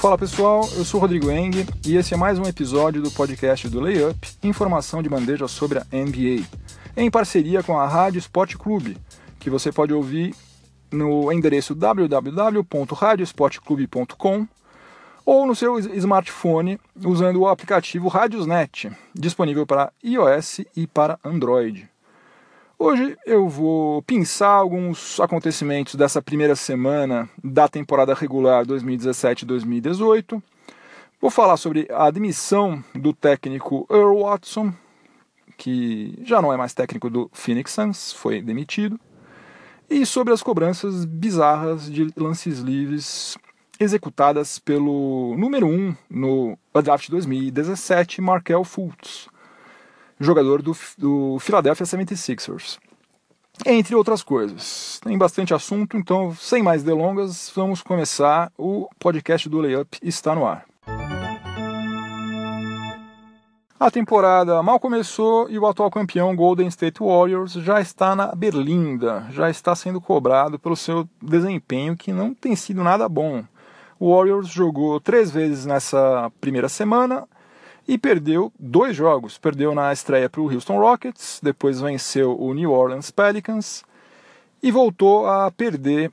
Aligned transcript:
Fala 0.00 0.16
pessoal, 0.16 0.66
eu 0.78 0.82
sou 0.82 0.98
Rodrigo 0.98 1.30
Eng 1.30 1.66
e 1.86 1.94
esse 1.94 2.14
é 2.14 2.16
mais 2.16 2.38
um 2.38 2.44
episódio 2.44 3.02
do 3.02 3.10
podcast 3.10 3.68
do 3.68 3.80
Layup, 3.80 4.16
informação 4.42 5.02
de 5.02 5.10
bandeja 5.10 5.46
sobre 5.46 5.78
a 5.78 5.84
NBA, 5.92 6.42
em 6.96 7.10
parceria 7.10 7.62
com 7.62 7.78
a 7.78 7.86
Rádio 7.86 8.18
Sport 8.18 8.56
Clube, 8.56 8.96
que 9.38 9.50
você 9.50 9.70
pode 9.70 9.92
ouvir 9.92 10.34
no 10.90 11.30
endereço 11.30 11.74
www.radiosportclube.com 11.74 14.48
ou 15.26 15.46
no 15.46 15.54
seu 15.54 15.78
smartphone 15.78 16.80
usando 17.04 17.40
o 17.40 17.46
aplicativo 17.46 18.08
Radiosnet, 18.08 18.90
disponível 19.14 19.66
para 19.66 19.92
iOS 20.02 20.62
e 20.74 20.86
para 20.86 21.18
Android. 21.22 21.89
Hoje 22.82 23.14
eu 23.26 23.46
vou 23.46 24.00
pensar 24.00 24.48
alguns 24.48 25.20
acontecimentos 25.20 25.96
dessa 25.96 26.22
primeira 26.22 26.56
semana 26.56 27.28
da 27.44 27.68
temporada 27.68 28.14
regular 28.14 28.64
2017-2018. 28.64 30.42
Vou 31.20 31.30
falar 31.30 31.58
sobre 31.58 31.86
a 31.90 32.06
admissão 32.06 32.82
do 32.94 33.12
técnico 33.12 33.86
Earl 33.90 34.22
Watson, 34.22 34.72
que 35.58 36.18
já 36.24 36.40
não 36.40 36.54
é 36.54 36.56
mais 36.56 36.72
técnico 36.72 37.10
do 37.10 37.28
Phoenix 37.34 37.70
Suns, 37.70 38.14
foi 38.14 38.40
demitido, 38.40 38.98
e 39.90 40.06
sobre 40.06 40.32
as 40.32 40.42
cobranças 40.42 41.04
bizarras 41.04 41.84
de 41.84 42.08
lances 42.16 42.60
livres 42.60 43.36
executadas 43.78 44.58
pelo 44.58 45.36
número 45.36 45.66
1 45.66 45.70
um 45.70 45.96
no 46.08 46.58
draft 46.82 47.10
2017, 47.10 48.22
Markel 48.22 48.64
Fultz 48.64 49.28
jogador 50.20 50.60
do, 50.60 50.76
do 50.98 51.38
Philadelphia 51.40 51.86
76ers. 51.86 52.78
Entre 53.64 53.94
outras 53.94 54.22
coisas. 54.22 55.00
Tem 55.02 55.18
bastante 55.18 55.52
assunto, 55.52 55.96
então, 55.96 56.34
sem 56.34 56.62
mais 56.62 56.82
delongas, 56.82 57.50
vamos 57.54 57.82
começar. 57.82 58.52
O 58.56 58.88
podcast 58.98 59.48
do 59.48 59.60
Layup 59.60 59.98
está 60.02 60.34
no 60.34 60.46
ar. 60.46 60.64
A 63.78 63.90
temporada 63.90 64.62
mal 64.62 64.78
começou 64.78 65.48
e 65.48 65.58
o 65.58 65.66
atual 65.66 65.90
campeão 65.90 66.36
Golden 66.36 66.68
State 66.68 67.00
Warriors 67.02 67.54
já 67.54 67.80
está 67.80 68.14
na 68.14 68.34
berlinda, 68.34 69.26
já 69.30 69.48
está 69.48 69.74
sendo 69.74 70.02
cobrado 70.02 70.58
pelo 70.58 70.76
seu 70.76 71.08
desempenho 71.20 71.96
que 71.96 72.12
não 72.12 72.34
tem 72.34 72.54
sido 72.54 72.84
nada 72.84 73.08
bom. 73.08 73.42
O 73.98 74.14
Warriors 74.14 74.48
jogou 74.48 75.00
três 75.00 75.30
vezes 75.30 75.64
nessa 75.64 76.30
primeira 76.42 76.68
semana 76.68 77.26
e 77.90 77.98
perdeu 77.98 78.52
dois 78.56 78.94
jogos. 78.94 79.36
Perdeu 79.36 79.74
na 79.74 79.92
estreia 79.92 80.30
para 80.30 80.40
o 80.40 80.48
Houston 80.48 80.78
Rockets, 80.78 81.40
depois 81.42 81.80
venceu 81.80 82.40
o 82.40 82.54
New 82.54 82.70
Orleans 82.70 83.10
Pelicans 83.10 83.84
e 84.62 84.70
voltou 84.70 85.26
a 85.26 85.50
perder 85.50 86.12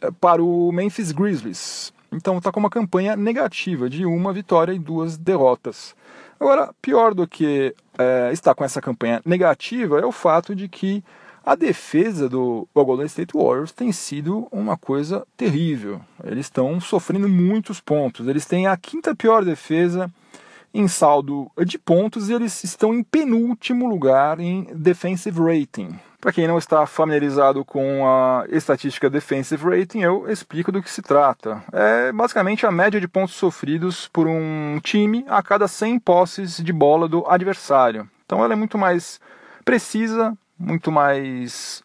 eh, 0.00 0.08
para 0.20 0.40
o 0.40 0.70
Memphis 0.70 1.10
Grizzlies. 1.10 1.92
Então 2.12 2.38
está 2.38 2.52
com 2.52 2.60
uma 2.60 2.70
campanha 2.70 3.16
negativa 3.16 3.90
de 3.90 4.06
uma 4.06 4.32
vitória 4.32 4.72
e 4.72 4.78
duas 4.78 5.16
derrotas. 5.16 5.96
Agora, 6.38 6.72
pior 6.80 7.12
do 7.12 7.26
que 7.26 7.74
é, 7.98 8.30
estar 8.32 8.54
com 8.54 8.62
essa 8.62 8.80
campanha 8.80 9.20
negativa 9.26 9.98
é 9.98 10.06
o 10.06 10.12
fato 10.12 10.54
de 10.54 10.68
que 10.68 11.02
a 11.44 11.56
defesa 11.56 12.28
do 12.28 12.68
Golden 12.72 13.06
State 13.06 13.36
Warriors 13.36 13.72
tem 13.72 13.90
sido 13.90 14.46
uma 14.52 14.76
coisa 14.76 15.26
terrível. 15.36 16.00
Eles 16.22 16.46
estão 16.46 16.80
sofrendo 16.80 17.28
muitos 17.28 17.80
pontos. 17.80 18.28
Eles 18.28 18.46
têm 18.46 18.68
a 18.68 18.76
quinta 18.76 19.12
pior 19.12 19.44
defesa 19.44 20.08
em 20.76 20.86
saldo 20.88 21.50
de 21.64 21.78
pontos 21.78 22.28
e 22.28 22.34
eles 22.34 22.62
estão 22.62 22.92
em 22.92 23.02
penúltimo 23.02 23.88
lugar 23.88 24.38
em 24.38 24.64
defensive 24.74 25.40
rating. 25.40 25.98
Para 26.20 26.32
quem 26.32 26.46
não 26.46 26.58
está 26.58 26.86
familiarizado 26.86 27.64
com 27.64 28.06
a 28.06 28.44
estatística 28.50 29.08
defensive 29.08 29.64
rating, 29.64 30.00
eu 30.00 30.30
explico 30.30 30.70
do 30.70 30.82
que 30.82 30.90
se 30.90 31.00
trata. 31.00 31.64
É 31.72 32.12
basicamente 32.12 32.66
a 32.66 32.70
média 32.70 33.00
de 33.00 33.08
pontos 33.08 33.36
sofridos 33.36 34.06
por 34.08 34.26
um 34.26 34.78
time 34.82 35.24
a 35.28 35.42
cada 35.42 35.66
100 35.66 35.98
posses 36.00 36.62
de 36.62 36.72
bola 36.74 37.08
do 37.08 37.26
adversário. 37.26 38.06
Então 38.26 38.44
ela 38.44 38.52
é 38.52 38.56
muito 38.56 38.76
mais 38.76 39.18
precisa, 39.64 40.36
muito 40.58 40.92
mais 40.92 41.82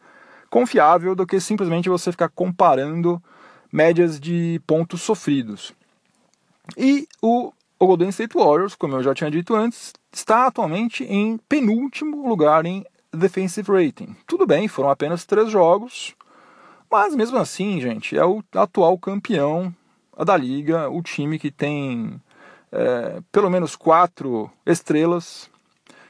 confiável 0.50 1.16
do 1.16 1.25
que 1.25 1.40
simplesmente 1.40 1.88
você 1.88 2.12
ficar 2.12 2.28
comparando 2.28 3.23
médias 3.72 4.19
de 4.19 4.62
pontos 4.68 5.02
sofridos. 5.02 5.73
E 6.78 7.08
o 7.22 7.53
o 7.81 7.88
Golden 7.88 8.09
State 8.09 8.38
Warriors, 8.38 8.75
como 8.75 8.96
eu 8.96 9.02
já 9.02 9.12
tinha 9.12 9.31
dito 9.31 9.56
antes, 9.56 9.92
está 10.14 10.46
atualmente 10.46 11.03
em 11.03 11.40
penúltimo 11.50 12.30
lugar 12.30 12.64
em 12.64 12.86
defensive 13.12 13.72
rating. 13.72 14.16
Tudo 14.28 14.46
bem, 14.46 14.68
foram 14.68 14.92
apenas 14.92 15.25
três 15.25 15.50
jogos, 15.50 16.16
mas 16.91 17.16
mesmo 17.16 17.40
assim, 17.40 17.81
gente, 17.81 18.16
é 18.16 18.24
o 18.24 18.44
atual 18.53 19.00
campeão 19.00 19.74
da 20.24 20.38
liga, 20.38 20.91
o 20.91 21.02
time 21.02 21.40
que 21.40 21.50
tem 21.50 22.22
é, 22.72 23.20
pelo 23.31 23.50
menos 23.50 23.75
quatro 23.75 24.47
estrelas, 24.64 25.50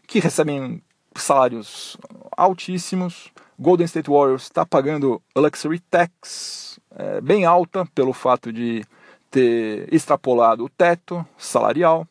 que 0.05 0.19
recebem 0.19 0.83
salários 1.15 1.95
altíssimos. 2.35 3.31
Golden 3.57 3.85
State 3.85 4.09
Warriors 4.09 4.43
está 4.43 4.65
pagando 4.65 5.21
luxury 5.33 5.79
tax 5.79 6.77
é, 6.97 7.21
bem 7.21 7.45
alta 7.45 7.85
pelo 7.95 8.11
fato 8.11 8.51
de 8.51 8.83
ter 9.31 9.87
extrapolado 9.91 10.65
o 10.65 10.69
teto 10.69 11.25
salarial. 11.37 12.05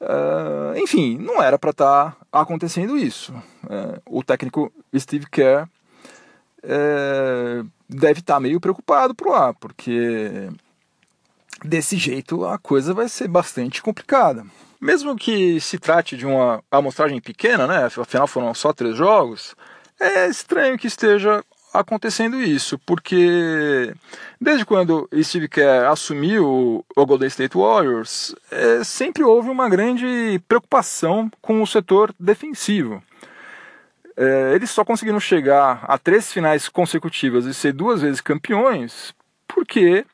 Uh, 0.00 0.76
enfim, 0.78 1.16
não 1.16 1.40
era 1.40 1.56
para 1.58 1.70
estar 1.70 2.16
tá 2.30 2.40
acontecendo 2.40 2.98
isso. 2.98 3.32
Uh, 3.64 4.02
o 4.18 4.22
técnico 4.22 4.72
Steve 4.98 5.26
Kerr 5.30 5.68
uh, 6.64 7.66
deve 7.88 8.20
estar 8.20 8.34
tá 8.34 8.40
meio 8.40 8.60
preocupado 8.60 9.14
por 9.14 9.28
lá, 9.28 9.54
porque 9.54 10.50
desse 11.64 11.96
jeito 11.96 12.44
a 12.44 12.58
coisa 12.58 12.92
vai 12.92 13.08
ser 13.08 13.28
bastante 13.28 13.80
complicada. 13.80 14.44
Mesmo 14.80 15.14
que 15.14 15.60
se 15.60 15.78
trate 15.78 16.16
de 16.16 16.26
uma 16.26 16.60
amostragem 16.68 17.20
pequena, 17.20 17.68
né? 17.68 17.84
afinal 17.84 18.26
foram 18.26 18.52
só 18.52 18.72
três 18.72 18.96
jogos, 18.96 19.54
é 20.00 20.26
estranho 20.26 20.76
que 20.76 20.88
esteja 20.88 21.44
acontecendo 21.72 22.40
isso, 22.40 22.78
porque 22.80 23.94
desde 24.40 24.64
quando 24.64 25.08
Steve 25.22 25.48
Kerr 25.48 25.88
assumiu 25.90 26.84
o 26.94 27.06
Golden 27.06 27.28
State 27.28 27.56
Warriors, 27.56 28.34
é, 28.50 28.84
sempre 28.84 29.22
houve 29.24 29.48
uma 29.48 29.68
grande 29.68 30.40
preocupação 30.46 31.30
com 31.40 31.62
o 31.62 31.66
setor 31.66 32.14
defensivo. 32.18 33.02
É, 34.16 34.52
eles 34.54 34.70
só 34.70 34.84
conseguiram 34.84 35.18
chegar 35.18 35.84
a 35.88 35.96
três 35.96 36.30
finais 36.30 36.68
consecutivas 36.68 37.46
e 37.46 37.54
ser 37.54 37.72
duas 37.72 38.02
vezes 38.02 38.20
campeões 38.20 39.14
porque 39.48 40.04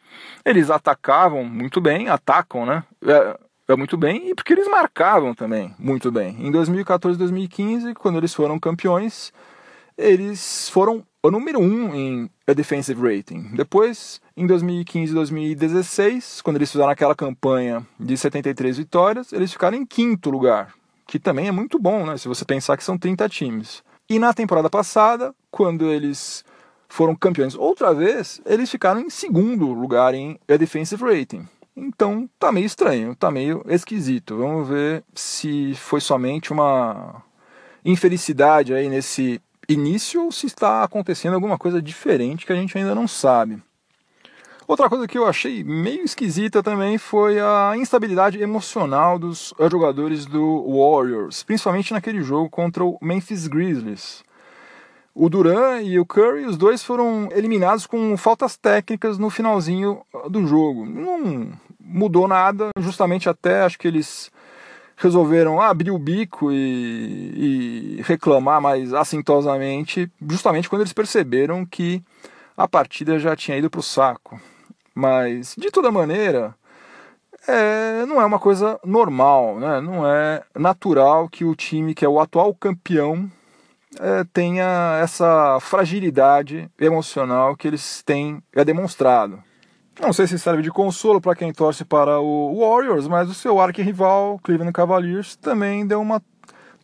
eles 0.44 0.70
atacavam 0.70 1.44
muito 1.44 1.80
bem, 1.80 2.08
atacam, 2.08 2.66
né? 2.66 2.84
É, 3.04 3.38
é 3.68 3.76
muito 3.76 3.96
bem, 3.96 4.30
e 4.30 4.34
porque 4.34 4.52
eles 4.52 4.66
marcavam 4.66 5.34
também 5.34 5.74
muito 5.78 6.10
bem. 6.10 6.36
Em 6.40 6.50
2014 6.50 7.16
e 7.16 7.18
2015, 7.18 7.94
quando 7.94 8.16
eles 8.16 8.32
foram 8.32 8.58
campeões, 8.58 9.32
eles 9.96 10.68
foram 10.70 11.04
o 11.22 11.30
número 11.30 11.58
1 11.58 11.62
um 11.62 11.94
em 11.94 12.30
defensive 12.54 13.00
rating. 13.00 13.50
Depois, 13.54 14.20
em 14.36 14.46
2015 14.46 15.10
e 15.10 15.14
2016, 15.14 16.42
quando 16.42 16.56
eles 16.56 16.70
fizeram 16.70 16.90
aquela 16.90 17.14
campanha 17.14 17.84
de 17.98 18.16
73 18.16 18.78
vitórias, 18.78 19.32
eles 19.32 19.52
ficaram 19.52 19.76
em 19.76 19.84
quinto 19.84 20.30
lugar, 20.30 20.74
que 21.06 21.18
também 21.18 21.48
é 21.48 21.52
muito 21.52 21.78
bom, 21.78 22.06
né, 22.06 22.16
se 22.16 22.28
você 22.28 22.44
pensar 22.44 22.76
que 22.76 22.84
são 22.84 22.96
30 22.96 23.28
times. 23.28 23.82
E 24.08 24.18
na 24.18 24.32
temporada 24.32 24.70
passada, 24.70 25.34
quando 25.50 25.86
eles 25.86 26.44
foram 26.88 27.14
campeões 27.14 27.54
outra 27.54 27.92
vez, 27.92 28.40
eles 28.46 28.70
ficaram 28.70 29.00
em 29.00 29.10
segundo 29.10 29.72
lugar 29.72 30.14
em 30.14 30.38
defensive 30.46 31.02
rating. 31.02 31.46
Então 31.76 32.28
tá 32.38 32.50
meio 32.50 32.66
estranho, 32.66 33.14
tá 33.14 33.30
meio 33.30 33.62
esquisito. 33.68 34.36
Vamos 34.36 34.68
ver 34.68 35.04
se 35.14 35.74
foi 35.74 36.00
somente 36.00 36.52
uma 36.52 37.22
infelicidade 37.84 38.72
aí 38.72 38.88
nesse 38.88 39.40
início 39.68 40.24
ou 40.24 40.32
se 40.32 40.46
está 40.46 40.82
acontecendo 40.82 41.34
alguma 41.34 41.58
coisa 41.58 41.80
diferente 41.82 42.46
que 42.46 42.52
a 42.52 42.56
gente 42.56 42.76
ainda 42.76 42.94
não 42.94 43.06
sabe. 43.06 43.62
Outra 44.66 44.88
coisa 44.88 45.08
que 45.08 45.16
eu 45.16 45.26
achei 45.26 45.64
meio 45.64 46.04
esquisita 46.04 46.62
também 46.62 46.98
foi 46.98 47.40
a 47.40 47.72
instabilidade 47.76 48.40
emocional 48.40 49.18
dos 49.18 49.54
jogadores 49.70 50.26
do 50.26 50.62
Warriors, 50.68 51.42
principalmente 51.42 51.92
naquele 51.92 52.22
jogo 52.22 52.50
contra 52.50 52.84
o 52.84 52.98
Memphis 53.00 53.46
Grizzlies. 53.46 54.22
O 55.14 55.28
Duran 55.28 55.80
e 55.80 55.98
o 55.98 56.06
Curry, 56.06 56.44
os 56.44 56.56
dois 56.56 56.84
foram 56.84 57.28
eliminados 57.32 57.86
com 57.86 58.16
faltas 58.16 58.56
técnicas 58.56 59.18
no 59.18 59.30
finalzinho 59.30 60.02
do 60.30 60.46
jogo. 60.46 60.84
Não 60.84 61.50
mudou 61.80 62.28
nada, 62.28 62.68
justamente 62.78 63.28
até 63.28 63.62
acho 63.62 63.78
que 63.78 63.88
eles 63.88 64.30
resolveram 64.98 65.60
abrir 65.60 65.92
o 65.92 65.98
bico 65.98 66.50
e, 66.52 67.96
e 67.98 68.02
reclamar 68.02 68.60
mais 68.60 68.92
assintosamente, 68.92 70.10
justamente 70.28 70.68
quando 70.68 70.82
eles 70.82 70.92
perceberam 70.92 71.64
que 71.64 72.02
a 72.56 72.66
partida 72.66 73.18
já 73.18 73.36
tinha 73.36 73.56
ido 73.56 73.70
para 73.70 73.80
o 73.80 73.82
saco. 73.82 74.40
Mas, 74.92 75.54
de 75.56 75.70
toda 75.70 75.92
maneira, 75.92 76.52
é, 77.46 78.04
não 78.06 78.20
é 78.20 78.26
uma 78.26 78.40
coisa 78.40 78.78
normal, 78.84 79.60
né? 79.60 79.80
não 79.80 80.04
é 80.04 80.42
natural 80.58 81.28
que 81.28 81.44
o 81.44 81.54
time 81.54 81.94
que 81.94 82.04
é 82.04 82.08
o 82.08 82.18
atual 82.18 82.52
campeão 82.52 83.30
é, 84.00 84.24
tenha 84.32 84.98
essa 85.00 85.58
fragilidade 85.60 86.68
emocional 86.80 87.56
que 87.56 87.68
eles 87.68 88.02
têm 88.02 88.42
é 88.52 88.64
demonstrado. 88.64 89.42
Não 90.00 90.12
sei 90.12 90.28
se 90.28 90.38
serve 90.38 90.62
de 90.62 90.70
consolo 90.70 91.20
para 91.20 91.34
quem 91.34 91.52
torce 91.52 91.84
para 91.84 92.20
o 92.20 92.60
Warriors, 92.60 93.08
mas 93.08 93.28
o 93.28 93.34
seu 93.34 93.60
arquirrival 93.60 94.38
Cleveland 94.44 94.72
Cavaliers 94.72 95.34
também 95.34 95.84
deu 95.84 96.00
uma 96.00 96.22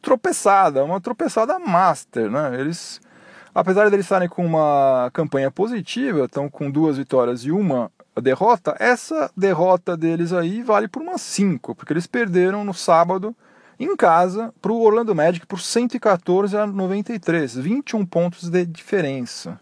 tropeçada, 0.03 0.85
uma 0.85 1.01
tropeçada 1.01 1.59
master, 1.61 2.29
né? 2.29 2.61
Eles, 2.61 3.01
apesar 3.55 3.89
de 3.89 3.95
eles 3.95 4.05
estarem 4.05 4.29
com 4.29 4.45
uma 4.45 5.11
campanha 5.13 5.49
positiva, 5.49 6.25
estão 6.25 6.51
com 6.51 6.69
duas 6.69 6.99
vitórias 6.99 7.43
e 7.43 7.53
uma 7.53 7.91
derrota, 8.21 8.75
essa 8.81 9.31
derrota 9.37 9.97
deles 9.97 10.33
aí 10.33 10.63
vale 10.63 10.89
por 10.89 11.01
umas 11.01 11.21
5, 11.21 11.75
porque 11.75 11.93
eles 11.93 12.09
perderam 12.09 12.65
no 12.65 12.75
sábado 12.75 13.35
em 13.79 13.97
casa 13.97 14.53
para 14.61 14.73
o 14.73 14.81
Orlando 14.81 15.15
Magic 15.15 15.47
por 15.47 15.61
114 15.61 16.57
a 16.57 16.67
93, 16.67 17.57
21 17.57 18.05
pontos 18.07 18.49
de 18.49 18.67
diferença. 18.67 19.61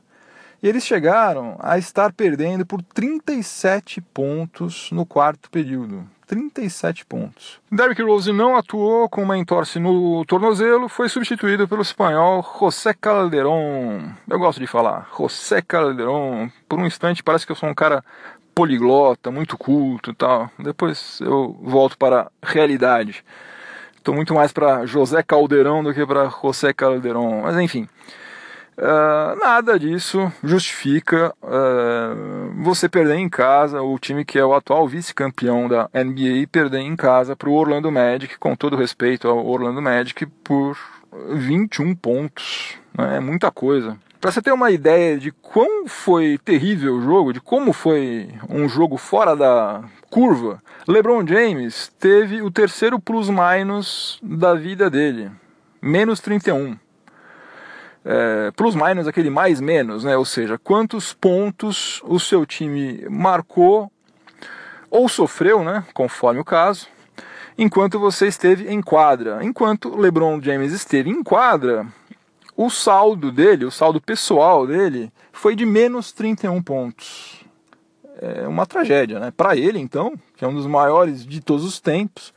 E 0.63 0.69
eles 0.69 0.87
chegaram 0.87 1.57
a 1.59 1.77
estar 1.77 2.13
perdendo 2.13 2.65
por 2.65 2.81
37 2.81 4.01
pontos 4.01 4.91
no 4.93 5.05
quarto 5.05 5.51
período. 5.51 6.09
37 6.27 7.05
pontos. 7.05 7.61
Derrick 7.71 8.01
Rose 8.01 8.33
não 8.33 8.57
atuou 8.57 9.09
com 9.09 9.23
uma 9.23 9.37
entorse 9.37 9.79
no 9.79 10.25
tornozelo, 10.25 10.89
foi 10.89 11.09
substituído 11.09 11.67
pelo 11.67 11.83
espanhol 11.83 12.47
José 12.59 12.95
Calderón. 12.95 14.13
Eu 14.31 14.39
gosto 14.39 14.61
de 14.61 14.67
falar, 14.67 15.11
José 15.19 15.61
Calderón. 15.61 16.49
Por 16.69 16.79
um 16.79 16.87
instante 16.87 17.23
parece 17.23 17.45
que 17.45 17.53
eu 17.53 17.57
sou 17.57 17.69
um 17.69 17.75
cara 17.75 18.03
poliglota, 18.55 19.31
muito 19.31 19.59
culto 19.59 20.13
e 20.13 20.15
tal. 20.15 20.49
Depois 20.59 21.21
eu 21.21 21.59
volto 21.61 21.99
para 21.99 22.31
a 22.41 22.47
realidade. 22.47 23.25
Estou 23.97 24.15
muito 24.15 24.33
mais 24.33 24.53
para 24.53 24.87
José 24.87 25.23
Calderão 25.23 25.83
do 25.83 25.93
que 25.93 26.07
para 26.07 26.29
José 26.29 26.73
Calderón. 26.73 27.43
Mas 27.43 27.59
enfim. 27.59 27.89
Uh, 28.77 29.39
nada 29.39 29.79
disso 29.79 30.33
justifica 30.43 31.35
uh, 31.43 32.63
você 32.63 32.89
perder 32.89 33.17
em 33.17 33.29
casa 33.29 33.83
o 33.83 33.99
time 33.99 34.25
que 34.25 34.39
é 34.39 34.45
o 34.45 34.55
atual 34.55 34.89
vice-campeão 34.89 35.69
da 35.69 35.91
NBA 35.93 36.47
perder 36.51 36.81
em 36.81 36.97
casa 36.97 37.37
para 37.37 37.51
o 37.51 37.55
Orlando 37.55 37.93
Magic, 37.93 38.39
com 38.39 38.57
todo 38.57 38.77
respeito 38.77 39.29
ao 39.29 39.47
Orlando 39.47 39.83
Magic, 39.83 40.25
por 40.43 40.79
21 41.35 41.95
pontos. 41.95 42.79
Né? 42.97 43.19
É 43.19 43.21
muita 43.21 43.51
coisa. 43.51 43.99
Para 44.19 44.31
você 44.31 44.41
ter 44.41 44.53
uma 44.53 44.71
ideia 44.71 45.19
de 45.19 45.33
quão 45.33 45.87
foi 45.87 46.39
terrível 46.43 46.95
o 46.95 47.03
jogo, 47.03 47.33
de 47.33 47.41
como 47.41 47.73
foi 47.73 48.29
um 48.49 48.69
jogo 48.69 48.97
fora 48.97 49.37
da 49.37 49.83
curva, 50.09 50.63
LeBron 50.89 51.27
James 51.27 51.93
teve 51.99 52.41
o 52.41 52.51
terceiro 52.51 53.01
plus-minus 53.01 54.19
da 54.23 54.55
vida 54.55 54.89
dele, 54.89 55.31
menos 55.83 56.21
31 56.21 56.77
é, 58.05 58.51
plus 58.53 58.75
minus 58.75 59.07
aquele 59.07 59.31
mais 59.31 59.61
menos, 59.61 60.05
né? 60.05 60.17
Ou 60.17 60.25
seja, 60.25 60.59
quantos 60.59 61.13
pontos 61.13 62.01
o 62.05 62.19
seu 62.19 62.45
time 62.45 63.07
marcou 63.09 63.91
ou 64.91 65.09
sofreu, 65.09 65.65
né? 65.65 65.85
Conforme 65.95 66.41
o 66.41 66.45
caso, 66.45 66.89
enquanto 67.57 67.99
você 67.99 68.27
esteve 68.27 68.69
em 68.69 68.81
quadra. 68.83 69.39
Enquanto 69.43 69.97
LeBron 69.97 70.41
James 70.43 70.73
esteve 70.73 71.11
em 71.11 71.23
quadra, 71.23 71.87
o 72.57 72.69
saldo 72.69 73.31
dele, 73.31 73.65
o 73.65 73.71
saldo 73.71 74.01
pessoal 74.01 74.67
dele, 74.67 75.13
foi 75.33 75.55
de 75.55 75.65
menos 75.65 76.13
31 76.13 76.63
pontos. 76.63 77.43
É 78.21 78.47
uma 78.47 78.67
tragédia, 78.67 79.19
né? 79.19 79.33
Para 79.35 79.57
ele, 79.57 79.79
então, 79.79 80.15
que 80.37 80.45
é 80.45 80.49
um 80.49 80.55
dos 80.55 80.67
maiores 80.67 81.25
de 81.25 81.41
todos 81.41 81.65
os 81.65 81.81
tempos, 81.81 82.35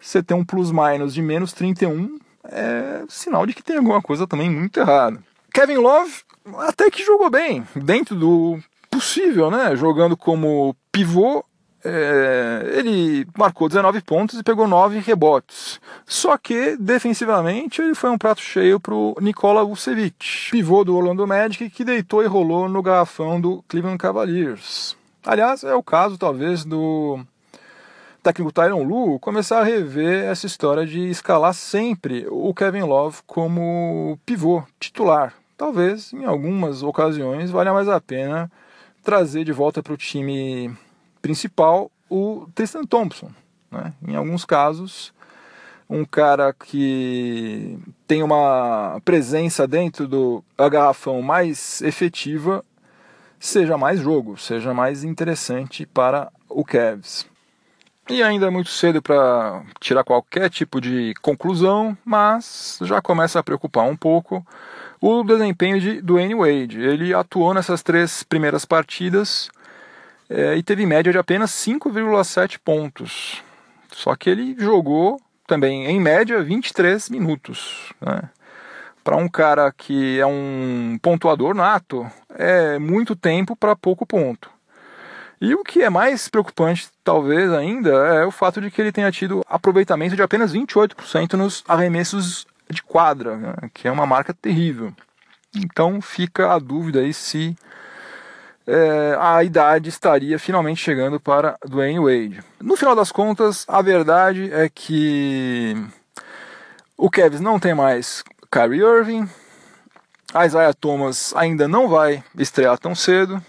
você 0.00 0.22
ter 0.22 0.34
um 0.34 0.44
plus-minus 0.44 1.14
de 1.14 1.22
menos 1.22 1.52
31 1.52 2.18
é 2.44 3.04
sinal 3.08 3.46
de 3.46 3.54
que 3.54 3.62
tem 3.62 3.76
alguma 3.76 4.02
coisa 4.02 4.26
também 4.26 4.50
muito 4.50 4.80
errada. 4.80 5.18
Kevin 5.52 5.76
Love 5.76 6.12
até 6.58 6.90
que 6.90 7.04
jogou 7.04 7.30
bem, 7.30 7.66
dentro 7.74 8.16
do 8.16 8.58
possível, 8.90 9.50
né? 9.50 9.74
Jogando 9.76 10.16
como 10.16 10.76
pivô, 10.90 11.44
é, 11.84 12.74
ele 12.74 13.26
marcou 13.36 13.68
19 13.68 14.00
pontos 14.02 14.38
e 14.38 14.42
pegou 14.42 14.68
9 14.68 14.98
rebotes. 14.98 15.80
Só 16.06 16.36
que, 16.38 16.76
defensivamente, 16.76 17.82
ele 17.82 17.94
foi 17.94 18.10
um 18.10 18.18
prato 18.18 18.40
cheio 18.40 18.78
para 18.78 18.94
o 18.94 19.16
Nikola 19.20 19.64
Vucevic, 19.64 20.50
pivô 20.50 20.84
do 20.84 20.96
Orlando 20.96 21.26
Magic, 21.26 21.70
que 21.70 21.84
deitou 21.84 22.22
e 22.22 22.26
rolou 22.26 22.68
no 22.68 22.82
garrafão 22.82 23.40
do 23.40 23.62
Cleveland 23.68 23.98
Cavaliers. 23.98 24.96
Aliás, 25.24 25.62
é 25.64 25.74
o 25.74 25.82
caso, 25.82 26.18
talvez, 26.18 26.64
do 26.64 27.20
técnico 28.22 28.52
Tyron 28.52 28.84
Lu 28.84 29.18
começar 29.18 29.60
a 29.60 29.64
rever 29.64 30.24
essa 30.24 30.46
história 30.46 30.86
de 30.86 31.10
escalar 31.10 31.52
sempre 31.52 32.26
o 32.30 32.54
Kevin 32.54 32.82
Love 32.82 33.18
como 33.26 34.16
pivô 34.24 34.62
titular. 34.78 35.34
Talvez 35.56 36.12
em 36.12 36.24
algumas 36.24 36.82
ocasiões 36.82 37.50
valha 37.50 37.72
mais 37.72 37.88
a 37.88 38.00
pena 38.00 38.50
trazer 39.02 39.44
de 39.44 39.52
volta 39.52 39.82
para 39.82 39.92
o 39.92 39.96
time 39.96 40.72
principal 41.20 41.90
o 42.08 42.46
Tristan 42.54 42.84
Thompson. 42.84 43.30
Né? 43.70 43.92
Em 44.06 44.14
alguns 44.14 44.44
casos, 44.44 45.12
um 45.90 46.04
cara 46.04 46.52
que 46.52 47.76
tem 48.06 48.22
uma 48.22 49.00
presença 49.04 49.66
dentro 49.66 50.06
do 50.06 50.44
garrafão 50.70 51.20
mais 51.22 51.82
efetiva 51.82 52.64
seja 53.40 53.76
mais 53.76 53.98
jogo, 53.98 54.38
seja 54.38 54.72
mais 54.72 55.02
interessante 55.02 55.84
para 55.86 56.30
o 56.48 56.64
Cavs. 56.64 57.31
E 58.12 58.22
ainda 58.22 58.48
é 58.48 58.50
muito 58.50 58.68
cedo 58.68 59.00
para 59.00 59.62
tirar 59.80 60.04
qualquer 60.04 60.50
tipo 60.50 60.82
de 60.82 61.14
conclusão, 61.22 61.96
mas 62.04 62.78
já 62.82 63.00
começa 63.00 63.38
a 63.38 63.42
preocupar 63.42 63.84
um 63.84 63.96
pouco 63.96 64.46
o 65.00 65.24
desempenho 65.24 65.80
de 65.80 66.02
Dwayne 66.02 66.34
Wade. 66.34 66.78
Ele 66.78 67.14
atuou 67.14 67.54
nessas 67.54 67.82
três 67.82 68.22
primeiras 68.22 68.66
partidas 68.66 69.50
é, 70.28 70.54
e 70.56 70.62
teve 70.62 70.84
média 70.84 71.10
de 71.10 71.16
apenas 71.16 71.52
5,7 71.52 72.58
pontos. 72.62 73.42
Só 73.90 74.14
que 74.14 74.28
ele 74.28 74.54
jogou 74.58 75.18
também, 75.46 75.86
em 75.86 75.98
média, 75.98 76.42
23 76.42 77.08
minutos. 77.08 77.94
Né? 77.98 78.28
Para 79.02 79.16
um 79.16 79.26
cara 79.26 79.72
que 79.72 80.20
é 80.20 80.26
um 80.26 80.98
pontuador 81.00 81.54
nato, 81.54 82.06
é 82.28 82.78
muito 82.78 83.16
tempo 83.16 83.56
para 83.56 83.74
pouco 83.74 84.04
ponto. 84.04 84.51
E 85.42 85.56
o 85.56 85.64
que 85.64 85.82
é 85.82 85.90
mais 85.90 86.28
preocupante, 86.28 86.88
talvez 87.02 87.52
ainda, 87.52 87.90
é 87.90 88.24
o 88.24 88.30
fato 88.30 88.60
de 88.60 88.70
que 88.70 88.80
ele 88.80 88.92
tenha 88.92 89.10
tido 89.10 89.42
aproveitamento 89.48 90.14
de 90.14 90.22
apenas 90.22 90.52
28% 90.52 91.32
nos 91.32 91.64
arremessos 91.66 92.46
de 92.70 92.80
quadra, 92.80 93.36
né? 93.36 93.54
que 93.74 93.88
é 93.88 93.90
uma 93.90 94.06
marca 94.06 94.32
terrível. 94.32 94.94
Então 95.52 96.00
fica 96.00 96.52
a 96.54 96.60
dúvida 96.60 97.00
aí 97.00 97.12
se 97.12 97.56
é, 98.68 99.16
a 99.18 99.42
idade 99.42 99.88
estaria 99.88 100.38
finalmente 100.38 100.80
chegando 100.80 101.18
para 101.18 101.56
Dwayne 101.66 101.98
Wade. 101.98 102.40
No 102.60 102.76
final 102.76 102.94
das 102.94 103.10
contas, 103.10 103.64
a 103.66 103.82
verdade 103.82 104.48
é 104.52 104.68
que 104.68 105.74
o 106.96 107.10
Cavs 107.10 107.40
não 107.40 107.58
tem 107.58 107.74
mais 107.74 108.22
Kyrie 108.48 108.80
Irving, 108.80 109.28
a 110.32 110.46
Isaiah 110.46 110.72
Thomas 110.72 111.34
ainda 111.34 111.66
não 111.66 111.88
vai 111.88 112.22
estrear 112.38 112.78
tão 112.78 112.94
cedo, 112.94 113.42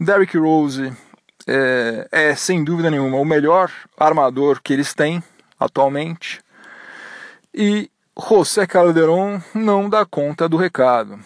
Derrick 0.00 0.36
Rose 0.36 0.92
é, 1.46 2.08
é, 2.10 2.34
sem 2.34 2.64
dúvida 2.64 2.90
nenhuma 2.90 3.18
o 3.18 3.24
melhor 3.24 3.70
armador 3.98 4.60
que 4.62 4.72
eles 4.72 4.94
têm 4.94 5.22
atualmente. 5.58 6.40
E 7.52 7.90
José 8.18 8.66
Calderon 8.66 9.40
não 9.54 9.88
dá 9.88 10.04
conta 10.04 10.48
do 10.48 10.56
recado. 10.56 11.18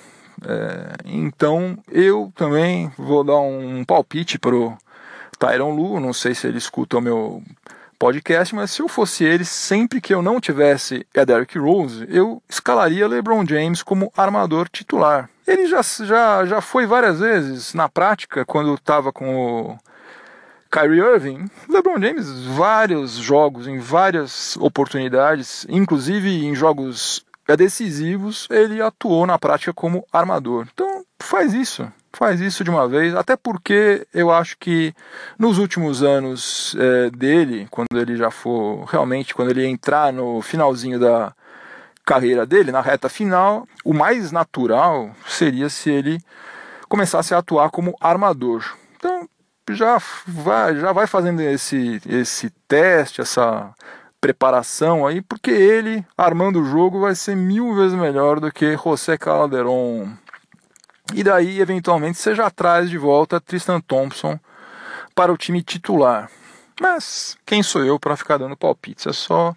É, 0.47 0.97
então 1.05 1.77
eu 1.91 2.33
também 2.35 2.93
vou 2.97 3.25
dar 3.25 3.39
um 3.39 3.85
palpite 3.85 4.39
pro 4.39 4.77
Tyron 5.39 5.75
Lu. 5.75 6.01
Não 6.01 6.13
sei 6.13 6.35
se 6.35 6.47
ele 6.47 6.59
escuta 6.59 6.99
o 6.99 7.03
meu 7.03 7.43
podcast, 7.99 8.55
mas 8.55 8.71
se 8.71 8.81
eu 8.81 8.89
fosse 8.89 9.25
ele, 9.25 9.45
sempre 9.45 10.01
que 10.01 10.15
eu 10.15 10.23
não 10.23 10.41
tivesse 10.41 11.05
a 11.17 11.25
Derrick 11.25 11.59
Rose, 11.59 12.07
eu 12.09 12.41
escalaria 12.49 13.09
LeBron 13.09 13.45
James 13.45 13.83
como 13.83 14.13
armador 14.17 14.69
titular. 14.69 15.29
Ele 15.47 15.67
já, 15.67 15.83
já, 15.83 16.47
já 16.47 16.61
foi 16.61 16.87
várias 16.87 17.19
vezes 17.19 17.75
na 17.75 17.89
prática, 17.89 18.45
quando 18.45 18.75
estava 18.75 19.13
com 19.13 19.35
o 19.35 19.79
Kyrie 20.71 21.01
Irving, 21.01 21.47
LeBron 21.69 22.01
James, 22.01 22.45
vários 22.45 23.13
jogos, 23.13 23.67
em 23.67 23.79
várias 23.79 24.57
oportunidades, 24.59 25.67
inclusive 25.69 26.45
em 26.45 26.55
jogos 26.55 27.25
decisivos, 27.57 28.47
ele 28.51 28.83
atuou 28.83 29.27
na 29.27 29.39
prática 29.39 29.73
como 29.73 30.05
armador. 30.13 30.67
Então, 30.73 31.05
faz 31.19 31.55
isso, 31.55 31.91
faz 32.13 32.41
isso 32.41 32.63
de 32.63 32.71
uma 32.71 32.87
vez, 32.87 33.15
até 33.15 33.37
porque 33.37 34.07
eu 34.13 34.31
acho 34.31 34.59
que 34.59 34.95
nos 35.39 35.59
últimos 35.59 36.03
anos 36.03 36.77
é, 36.79 37.11
dele, 37.11 37.67
quando 37.71 37.99
ele 37.99 38.17
já 38.17 38.31
for 38.31 38.85
realmente, 38.85 39.35
quando 39.35 39.51
ele 39.51 39.65
entrar 39.67 40.13
no 40.13 40.43
finalzinho 40.43 40.99
da 40.99 41.33
carreira 42.05 42.45
dele, 42.45 42.73
na 42.73 42.81
reta 42.81 43.09
final, 43.09 43.67
o 43.85 43.95
mais 43.95 44.33
natural 44.33 45.11
seria 45.27 45.69
se 45.69 45.91
ele 45.91 46.19
começasse 46.89 47.35
a 47.35 47.39
atuar 47.39 47.71
como 47.71 47.95
armador. 48.01 48.65
Então, 48.97 49.29
já 49.75 49.99
vai, 50.27 50.77
já 50.79 50.93
vai 50.93 51.07
fazendo 51.07 51.41
esse, 51.41 52.01
esse 52.07 52.51
teste, 52.67 53.21
essa 53.21 53.73
preparação 54.21 55.07
aí, 55.07 55.21
porque 55.21 55.51
ele, 55.51 56.05
armando 56.17 56.61
o 56.61 56.65
jogo, 56.65 57.01
vai 57.01 57.15
ser 57.15 57.37
mil 57.37 57.75
vezes 57.75 57.97
melhor 57.97 58.41
do 58.41 58.51
que 58.51 58.77
José 58.77 59.17
Calderon. 59.17 60.09
E 61.15 61.23
daí, 61.23 61.61
eventualmente, 61.61 62.19
você 62.19 62.35
já 62.35 62.51
traz 62.51 62.91
de 62.91 62.99
volta 62.99 63.41
Tristan 63.41 63.81
Thompson 63.81 64.39
para 65.15 65.33
o 65.33 65.37
time 65.37 65.63
titular. 65.63 66.31
Mas 66.81 67.37
quem 67.47 67.63
sou 67.63 67.85
eu 67.85 67.99
para 67.99 68.17
ficar 68.17 68.39
dando 68.39 68.57
palpites? 68.57 69.07
É 69.07 69.13
só 69.13 69.55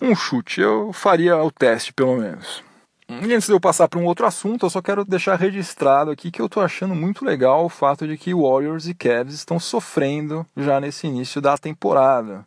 um 0.00 0.14
chute. 0.14 0.60
Eu 0.60 0.92
faria 0.92 1.36
o 1.42 1.50
teste, 1.50 1.92
pelo 1.92 2.16
menos. 2.16 2.62
E 3.20 3.34
antes 3.34 3.46
de 3.46 3.52
eu 3.52 3.60
passar 3.60 3.88
para 3.88 3.98
um 3.98 4.04
outro 4.04 4.24
assunto, 4.24 4.66
eu 4.66 4.70
só 4.70 4.80
quero 4.80 5.04
deixar 5.04 5.36
registrado 5.36 6.10
aqui 6.10 6.30
que 6.30 6.40
eu 6.40 6.46
estou 6.46 6.62
achando 6.62 6.94
muito 6.94 7.24
legal 7.24 7.64
o 7.64 7.68
fato 7.68 8.06
de 8.06 8.16
que 8.16 8.34
Warriors 8.34 8.86
e 8.86 8.94
Cavs 8.94 9.34
estão 9.34 9.58
sofrendo 9.58 10.46
já 10.56 10.80
nesse 10.80 11.06
início 11.06 11.40
da 11.40 11.58
temporada. 11.58 12.46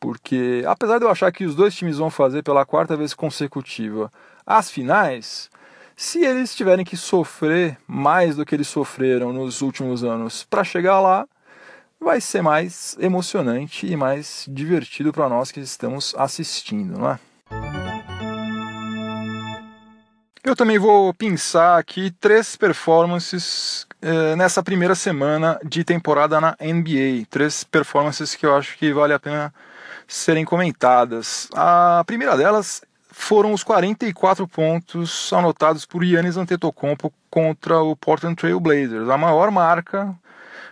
Porque, 0.00 0.64
apesar 0.66 0.98
de 0.98 1.04
eu 1.04 1.10
achar 1.10 1.30
que 1.30 1.44
os 1.44 1.54
dois 1.54 1.74
times 1.74 1.98
vão 1.98 2.10
fazer 2.10 2.42
pela 2.42 2.64
quarta 2.64 2.96
vez 2.96 3.14
consecutiva 3.14 4.12
as 4.44 4.70
finais, 4.70 5.50
se 5.96 6.24
eles 6.24 6.54
tiverem 6.54 6.84
que 6.84 6.96
sofrer 6.96 7.78
mais 7.86 8.34
do 8.36 8.44
que 8.44 8.54
eles 8.54 8.68
sofreram 8.68 9.32
nos 9.32 9.62
últimos 9.62 10.02
anos 10.02 10.42
para 10.42 10.64
chegar 10.64 11.00
lá, 11.00 11.26
vai 12.00 12.20
ser 12.20 12.42
mais 12.42 12.96
emocionante 12.98 13.86
e 13.86 13.96
mais 13.96 14.44
divertido 14.48 15.12
para 15.12 15.28
nós 15.28 15.52
que 15.52 15.60
estamos 15.60 16.14
assistindo, 16.16 16.98
não 16.98 17.10
é? 17.10 17.91
Eu 20.44 20.56
também 20.56 20.76
vou 20.76 21.14
pensar 21.14 21.78
aqui 21.78 22.10
três 22.10 22.56
performances 22.56 23.86
eh, 24.02 24.34
nessa 24.34 24.60
primeira 24.60 24.92
semana 24.92 25.56
de 25.64 25.84
temporada 25.84 26.40
na 26.40 26.56
NBA. 26.60 27.26
Três 27.30 27.62
performances 27.62 28.34
que 28.34 28.44
eu 28.44 28.56
acho 28.56 28.76
que 28.76 28.92
vale 28.92 29.12
a 29.12 29.20
pena 29.20 29.54
serem 30.08 30.44
comentadas. 30.44 31.48
A 31.54 32.02
primeira 32.04 32.36
delas 32.36 32.82
foram 33.12 33.52
os 33.52 33.62
44 33.62 34.48
pontos 34.48 35.32
anotados 35.32 35.86
por 35.86 36.02
Yannis 36.02 36.36
Antetokounmpo 36.36 37.12
contra 37.30 37.80
o 37.80 37.94
Portland 37.94 38.34
Trail 38.34 38.58
Blazers, 38.58 39.08
a 39.08 39.16
maior 39.16 39.48
marca, 39.52 40.12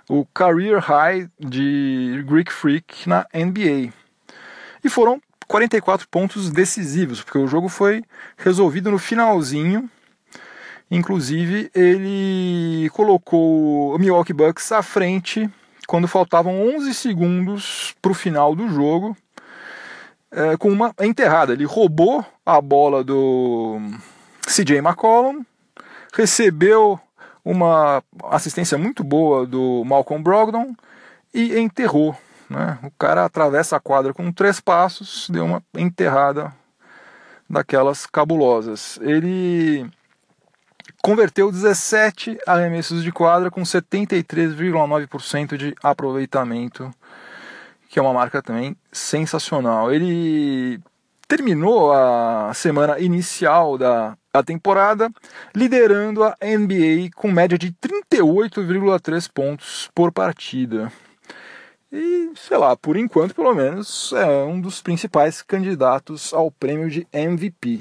o 0.09 0.27
career 0.35 0.81
high 0.81 1.31
de 1.39 2.25
Greek 2.27 2.53
Freak 2.53 3.09
na 3.09 3.25
NBA. 3.33 3.93
E 4.83 4.89
foram 4.89 5.23
44 5.50 6.07
pontos 6.09 6.49
decisivos, 6.49 7.21
porque 7.21 7.37
o 7.37 7.49
jogo 7.49 7.69
foi 7.69 8.04
resolvido 8.37 8.88
no 8.88 9.00
finalzinho. 9.00 9.90
Inclusive, 10.88 11.69
ele 11.75 12.88
colocou 12.90 13.92
o 13.92 13.99
Milwaukee 13.99 14.33
Bucks 14.33 14.71
à 14.71 14.80
frente 14.80 15.50
quando 15.88 16.07
faltavam 16.07 16.69
11 16.76 16.95
segundos 16.95 17.97
para 18.00 18.12
o 18.12 18.14
final 18.14 18.54
do 18.54 18.69
jogo 18.69 19.16
é, 20.30 20.57
com 20.57 20.69
uma 20.71 20.95
enterrada. 21.00 21.52
Ele 21.52 21.64
roubou 21.64 22.25
a 22.47 22.61
bola 22.61 23.02
do 23.02 23.80
CJ 24.47 24.78
McCollum, 24.78 25.45
recebeu 26.14 27.00
uma 27.45 28.04
assistência 28.26 28.78
muito 28.78 29.02
boa 29.02 29.45
do 29.45 29.83
Malcolm 29.85 30.23
Brogdon 30.23 30.76
e 31.35 31.59
enterrou. 31.59 32.16
Né? 32.50 32.78
O 32.83 32.90
cara 32.99 33.25
atravessa 33.25 33.76
a 33.76 33.80
quadra 33.80 34.12
com 34.12 34.30
três 34.30 34.61
passos, 34.61 35.30
deu 35.30 35.45
uma 35.47 35.62
enterrada 35.75 36.52
daquelas 37.49 38.04
cabulosas. 38.04 38.99
Ele 39.00 39.88
converteu 41.00 41.50
17 41.50 42.38
arremessos 42.47 43.02
de 43.02 43.12
quadra 43.12 43.50
com 43.50 43.62
73,9% 43.62 45.57
de 45.57 45.75
aproveitamento 45.83 46.92
que 47.90 47.99
é 47.99 48.02
uma 48.02 48.14
marca 48.14 48.40
também 48.40 48.76
sensacional. 48.92 49.92
Ele 49.92 50.80
terminou 51.26 51.92
a 51.92 52.52
semana 52.54 53.00
inicial 53.00 53.76
da, 53.76 54.16
da 54.33 54.42
temporada 54.45 55.11
liderando 55.54 56.23
a 56.23 56.37
NBA 56.40 57.11
com 57.16 57.30
média 57.33 57.59
de 57.59 57.73
38,3 57.73 59.28
pontos 59.33 59.90
por 59.92 60.12
partida. 60.12 60.90
E, 61.93 62.31
sei 62.37 62.57
lá, 62.57 62.77
por 62.77 62.97
enquanto, 62.97 63.35
pelo 63.35 63.53
menos, 63.53 64.13
é 64.13 64.45
um 64.45 64.61
dos 64.61 64.81
principais 64.81 65.43
candidatos 65.43 66.33
ao 66.33 66.51
prêmio 66.51 66.89
de 66.89 67.07
MVP. 67.13 67.81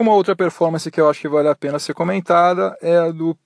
Uma 0.00 0.12
outra 0.12 0.34
performance 0.34 0.90
que 0.90 1.00
eu 1.00 1.08
acho 1.08 1.20
que 1.20 1.28
vale 1.28 1.48
a 1.48 1.54
pena 1.54 1.78
ser 1.78 1.94
comentada 1.94 2.76
é 2.82 2.96
a 2.96 3.12
do 3.12 3.38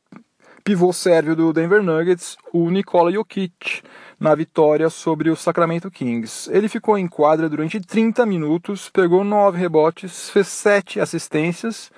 pivô 0.65 0.91
sérvio 0.93 1.37
do 1.37 1.53
Denver 1.53 1.83
Nuggets, 1.83 2.39
o 2.51 2.71
Nikola 2.71 3.13
Jokic, 3.13 3.83
na 4.19 4.35
vitória 4.35 4.89
sobre 4.89 5.29
o 5.29 5.37
Sacramento 5.37 5.91
Kings. 5.91 6.51
Ele 6.51 6.69
ficou 6.69 6.97
em 6.97 7.07
quadra 7.07 7.49
durante 7.49 7.79
30 7.79 8.25
minutos, 8.25 8.89
pegou 8.89 9.23
9 9.23 9.59
rebotes, 9.59 10.31
fez 10.31 10.49
7 10.49 10.99
assistências, 10.99 11.93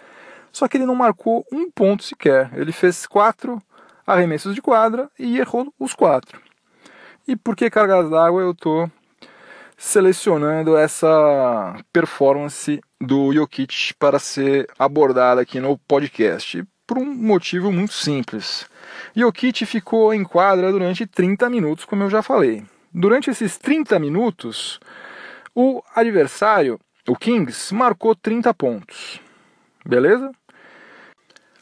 só 0.51 0.67
que 0.67 0.77
ele 0.77 0.87
não 0.87 0.97
marcou 0.97 1.47
um 1.53 1.71
ponto 1.71 2.03
sequer. 2.03 2.51
Ele 2.55 2.73
fez 2.73 3.07
4 3.07 3.63
arremessos 4.05 4.57
de 4.57 4.61
quadra 4.61 5.09
e 5.17 5.39
errou 5.39 5.73
os 5.79 5.95
4. 5.95 6.50
E 7.31 7.37
por 7.37 7.55
que 7.55 7.71
cargas 7.71 8.11
d'água 8.11 8.43
eu 8.43 8.51
estou 8.51 8.91
selecionando 9.79 10.77
essa 10.77 11.77
performance 11.93 12.81
do 13.01 13.33
Jokic 13.33 13.95
para 14.01 14.19
ser 14.19 14.67
abordada 14.77 15.41
aqui 15.41 15.61
no 15.61 15.79
podcast? 15.79 16.65
por 16.85 16.99
um 16.99 17.05
motivo 17.05 17.71
muito 17.71 17.93
simples. 17.93 18.69
Jokic 19.15 19.65
ficou 19.65 20.13
em 20.13 20.25
quadra 20.25 20.73
durante 20.73 21.07
30 21.07 21.49
minutos, 21.49 21.85
como 21.85 22.03
eu 22.03 22.11
já 22.11 22.21
falei. 22.21 22.65
Durante 22.93 23.31
esses 23.31 23.57
30 23.57 23.97
minutos, 24.01 24.81
o 25.55 25.81
adversário, 25.95 26.81
o 27.07 27.15
Kings, 27.15 27.73
marcou 27.73 28.17
30 28.17 28.53
pontos. 28.55 29.21
Beleza? 29.87 30.33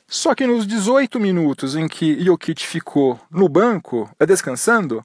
Só 0.07 0.35
que 0.35 0.47
nos 0.47 0.67
18 0.67 1.21
minutos 1.21 1.77
em 1.77 1.87
que 1.87 2.25
Jokic 2.25 2.67
ficou 2.67 3.21
no 3.31 3.47
banco, 3.47 4.11
descansando, 4.27 5.05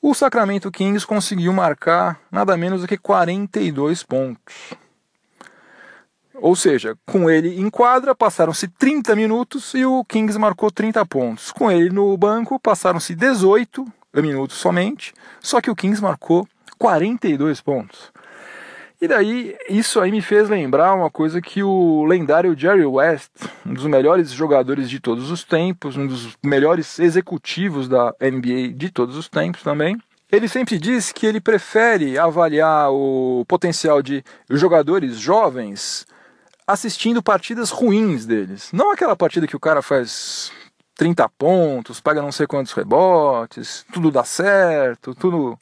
o 0.00 0.14
Sacramento 0.14 0.70
Kings 0.70 1.06
conseguiu 1.06 1.52
marcar 1.52 2.20
nada 2.30 2.56
menos 2.56 2.82
do 2.82 2.86
que 2.86 2.96
42 2.96 4.02
pontos. 4.02 4.74
Ou 6.34 6.54
seja, 6.54 6.96
com 7.06 7.30
ele 7.30 7.58
em 7.58 7.70
quadra, 7.70 8.14
passaram-se 8.14 8.68
30 8.68 9.16
minutos 9.16 9.72
e 9.74 9.84
o 9.84 10.04
Kings 10.04 10.38
marcou 10.38 10.70
30 10.70 11.04
pontos. 11.06 11.50
Com 11.50 11.70
ele 11.70 11.88
no 11.88 12.16
banco, 12.16 12.60
passaram-se 12.60 13.14
18 13.14 13.86
minutos 14.14 14.56
somente, 14.56 15.14
só 15.40 15.60
que 15.60 15.70
o 15.70 15.76
Kings 15.76 16.02
marcou 16.02 16.46
42 16.78 17.60
pontos. 17.60 18.12
E 19.06 19.08
daí, 19.08 19.56
isso 19.68 20.00
aí 20.00 20.10
me 20.10 20.20
fez 20.20 20.48
lembrar 20.48 20.92
uma 20.92 21.08
coisa 21.08 21.40
que 21.40 21.62
o 21.62 22.04
lendário 22.06 22.58
Jerry 22.58 22.84
West, 22.84 23.30
um 23.64 23.72
dos 23.72 23.86
melhores 23.86 24.32
jogadores 24.32 24.90
de 24.90 24.98
todos 24.98 25.30
os 25.30 25.44
tempos, 25.44 25.96
um 25.96 26.08
dos 26.08 26.36
melhores 26.44 26.98
executivos 26.98 27.88
da 27.88 28.12
NBA 28.20 28.72
de 28.74 28.90
todos 28.90 29.16
os 29.16 29.28
tempos 29.28 29.62
também, 29.62 29.96
ele 30.30 30.48
sempre 30.48 30.76
diz 30.76 31.12
que 31.12 31.24
ele 31.24 31.40
prefere 31.40 32.18
avaliar 32.18 32.90
o 32.90 33.44
potencial 33.46 34.02
de 34.02 34.24
jogadores 34.50 35.16
jovens 35.20 36.04
assistindo 36.66 37.22
partidas 37.22 37.70
ruins 37.70 38.26
deles. 38.26 38.70
Não 38.72 38.90
aquela 38.90 39.14
partida 39.14 39.46
que 39.46 39.54
o 39.54 39.60
cara 39.60 39.82
faz 39.82 40.50
30 40.96 41.28
pontos, 41.38 42.00
paga 42.00 42.20
não 42.20 42.32
sei 42.32 42.48
quantos 42.48 42.72
rebotes, 42.72 43.86
tudo 43.92 44.10
dá 44.10 44.24
certo, 44.24 45.14
tudo 45.14 45.56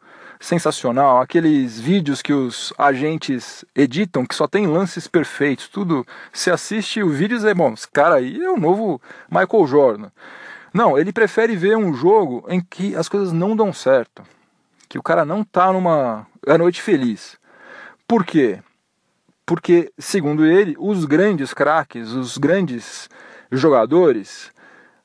sensacional. 0.44 1.20
Aqueles 1.20 1.78
vídeos 1.78 2.22
que 2.22 2.32
os 2.32 2.72
agentes 2.78 3.64
editam, 3.74 4.26
que 4.26 4.34
só 4.34 4.46
tem 4.46 4.66
lances 4.66 5.06
perfeitos, 5.06 5.68
tudo. 5.68 6.06
Se 6.32 6.50
assiste 6.50 7.02
o 7.02 7.10
vídeo 7.10 7.38
e 7.40 7.48
é 7.48 7.54
bom, 7.54 7.72
esse 7.72 7.88
cara 7.88 8.16
aí 8.16 8.42
é 8.42 8.50
o 8.50 8.58
novo 8.58 9.00
Michael 9.30 9.66
Jordan. 9.66 10.10
Não, 10.72 10.98
ele 10.98 11.12
prefere 11.12 11.56
ver 11.56 11.76
um 11.76 11.94
jogo 11.94 12.44
em 12.48 12.60
que 12.60 12.96
as 12.96 13.08
coisas 13.08 13.32
não 13.32 13.56
dão 13.56 13.72
certo. 13.72 14.22
Que 14.88 14.98
o 14.98 15.02
cara 15.02 15.24
não 15.24 15.42
tá 15.44 15.72
numa 15.72 16.26
noite 16.58 16.82
feliz. 16.82 17.36
Por 18.06 18.24
quê? 18.24 18.60
porque, 19.46 19.92
segundo 19.98 20.44
ele, 20.44 20.74
os 20.78 21.04
grandes 21.04 21.52
craques, 21.52 22.12
os 22.12 22.38
grandes 22.38 23.08
jogadores, 23.52 24.50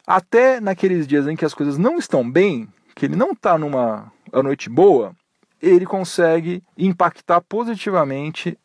até 0.07 0.59
naqueles 0.59 1.05
dias 1.05 1.27
em 1.27 1.35
que 1.35 1.45
as 1.45 1.53
coisas 1.53 1.77
não 1.77 1.97
estão 1.97 2.29
bem, 2.29 2.67
que 2.95 3.05
ele 3.05 3.15
não 3.15 3.31
está 3.31 3.57
numa 3.57 4.11
noite 4.31 4.69
boa, 4.69 5.13
ele 5.61 5.85
consegue 5.85 6.63
impactar 6.77 7.41
positivamente 7.41 8.57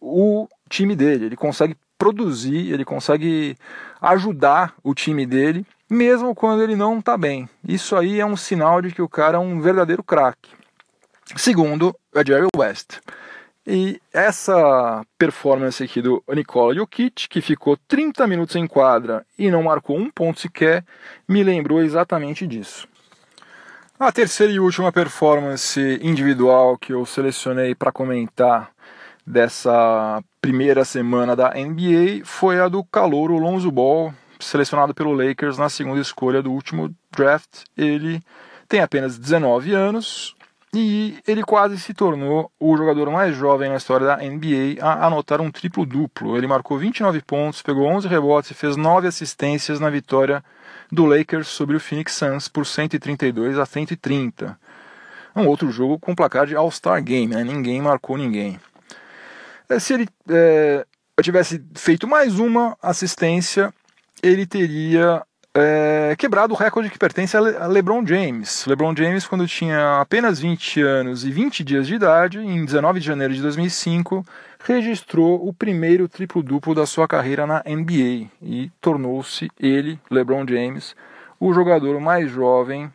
o 0.00 0.48
time 0.68 0.94
dele, 0.94 1.26
ele 1.26 1.36
consegue 1.36 1.76
produzir, 1.98 2.72
ele 2.72 2.84
consegue 2.84 3.56
ajudar 4.00 4.74
o 4.82 4.94
time 4.94 5.24
dele, 5.24 5.66
mesmo 5.88 6.34
quando 6.34 6.62
ele 6.62 6.76
não 6.76 6.98
está 6.98 7.16
bem. 7.16 7.48
Isso 7.66 7.96
aí 7.96 8.20
é 8.20 8.26
um 8.26 8.36
sinal 8.36 8.82
de 8.82 8.92
que 8.92 9.02
o 9.02 9.08
cara 9.08 9.36
é 9.36 9.40
um 9.40 9.60
verdadeiro 9.60 10.02
craque. 10.02 10.50
Segundo 11.34 11.94
a 12.14 12.24
Jerry 12.24 12.46
West. 12.56 12.98
E 13.66 14.00
essa 14.12 15.04
performance 15.18 15.82
aqui 15.82 16.00
do 16.00 16.22
Nikola 16.28 16.72
Jokic, 16.72 17.28
que 17.28 17.40
ficou 17.40 17.76
30 17.88 18.24
minutos 18.28 18.54
em 18.54 18.64
quadra 18.64 19.26
e 19.36 19.50
não 19.50 19.64
marcou 19.64 19.98
um 19.98 20.08
ponto 20.08 20.38
sequer, 20.38 20.84
me 21.26 21.42
lembrou 21.42 21.82
exatamente 21.82 22.46
disso. 22.46 22.86
A 23.98 24.12
terceira 24.12 24.52
e 24.52 24.60
última 24.60 24.92
performance 24.92 25.80
individual 26.02 26.76
que 26.76 26.92
eu 26.92 27.06
selecionei 27.06 27.74
para 27.74 27.90
comentar 27.90 28.70
dessa 29.26 30.22
primeira 30.38 30.84
semana 30.84 31.34
da 31.34 31.54
NBA 31.54 32.22
foi 32.22 32.60
a 32.60 32.68
do 32.68 32.84
calouro 32.84 33.38
Lonzo 33.38 33.70
Ball, 33.70 34.12
selecionado 34.38 34.94
pelo 34.94 35.14
Lakers 35.14 35.56
na 35.56 35.70
segunda 35.70 35.98
escolha 35.98 36.42
do 36.42 36.52
último 36.52 36.94
draft. 37.10 37.64
Ele 37.74 38.20
tem 38.68 38.80
apenas 38.80 39.18
19 39.18 39.72
anos 39.72 40.36
e 40.74 41.18
ele 41.26 41.42
quase 41.42 41.78
se 41.78 41.94
tornou 41.94 42.52
o 42.60 42.76
jogador 42.76 43.10
mais 43.10 43.34
jovem 43.34 43.70
na 43.70 43.76
história 43.76 44.06
da 44.06 44.18
NBA 44.18 44.76
a 44.78 45.06
anotar 45.06 45.40
um 45.40 45.50
triplo-duplo. 45.50 46.36
Ele 46.36 46.46
marcou 46.46 46.76
29 46.76 47.22
pontos, 47.22 47.62
pegou 47.62 47.86
11 47.86 48.06
rebotes 48.08 48.50
e 48.50 48.54
fez 48.54 48.76
9 48.76 49.08
assistências 49.08 49.80
na 49.80 49.88
vitória 49.88 50.44
do 50.90 51.04
Lakers 51.04 51.48
sobre 51.48 51.76
o 51.76 51.80
Phoenix 51.80 52.12
Suns 52.14 52.48
por 52.48 52.66
132 52.66 53.58
a 53.58 53.66
130. 53.66 54.58
Um 55.34 55.46
outro 55.46 55.70
jogo 55.70 55.98
com 55.98 56.14
placar 56.14 56.46
de 56.46 56.56
All-Star 56.56 57.02
Game, 57.02 57.34
né? 57.34 57.44
ninguém 57.44 57.82
marcou 57.82 58.16
ninguém. 58.16 58.58
É, 59.68 59.78
se 59.78 59.92
ele 59.92 60.08
é, 60.30 60.86
tivesse 61.22 61.62
feito 61.74 62.06
mais 62.06 62.38
uma 62.38 62.76
assistência, 62.80 63.72
ele 64.22 64.46
teria 64.46 65.22
é, 65.54 66.14
quebrado 66.16 66.54
o 66.54 66.56
recorde 66.56 66.90
que 66.90 66.98
pertence 66.98 67.36
a, 67.36 67.40
Le 67.40 67.56
a 67.56 67.66
LeBron 67.66 68.06
James. 68.06 68.64
LeBron 68.66 68.94
James, 68.96 69.26
quando 69.26 69.46
tinha 69.46 70.00
apenas 70.00 70.38
20 70.38 70.82
anos 70.82 71.24
e 71.24 71.30
20 71.30 71.64
dias 71.64 71.86
de 71.86 71.94
idade, 71.94 72.38
em 72.38 72.64
19 72.64 73.00
de 73.00 73.06
janeiro 73.06 73.34
de 73.34 73.40
2005, 73.42 74.24
registrou 74.66 75.46
o 75.46 75.52
primeiro 75.52 76.08
triplo-duplo 76.08 76.74
da 76.74 76.86
sua 76.86 77.06
carreira 77.06 77.46
na 77.46 77.62
NBA 77.64 78.28
e 78.42 78.70
tornou-se 78.80 79.48
ele, 79.60 79.98
LeBron 80.10 80.44
James, 80.48 80.96
o 81.38 81.52
jogador 81.52 82.00
mais 82.00 82.30
jovem 82.30 82.90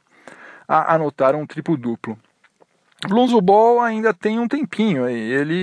a 0.67 0.95
anotar 0.95 1.35
um 1.35 1.45
triplo-duplo. 1.45 2.17
Lonzo 3.09 3.39
Ball 3.41 3.79
ainda 3.79 4.13
tem 4.13 4.39
um 4.39 4.47
tempinho. 4.47 5.07
Ele, 5.07 5.55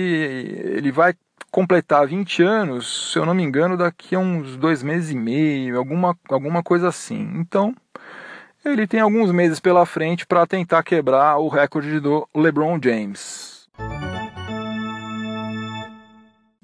ele 0.75 0.91
vai 0.91 1.13
completar 1.51 2.07
20 2.07 2.43
anos, 2.43 3.11
se 3.11 3.19
eu 3.19 3.25
não 3.25 3.33
me 3.33 3.43
engano, 3.43 3.77
daqui 3.77 4.15
a 4.15 4.19
uns 4.19 4.55
dois 4.57 4.83
meses 4.83 5.11
e 5.11 5.15
meio, 5.15 5.77
alguma, 5.77 6.17
alguma 6.29 6.61
coisa 6.63 6.89
assim. 6.89 7.31
Então, 7.35 7.73
ele 8.63 8.85
tem 8.85 8.99
alguns 8.99 9.31
meses 9.31 9.59
pela 9.59 9.85
frente 9.85 10.25
para 10.25 10.45
tentar 10.45 10.83
quebrar 10.83 11.37
o 11.37 11.47
recorde 11.47 11.99
do 11.99 12.27
LeBron 12.35 12.79
James. 12.83 13.58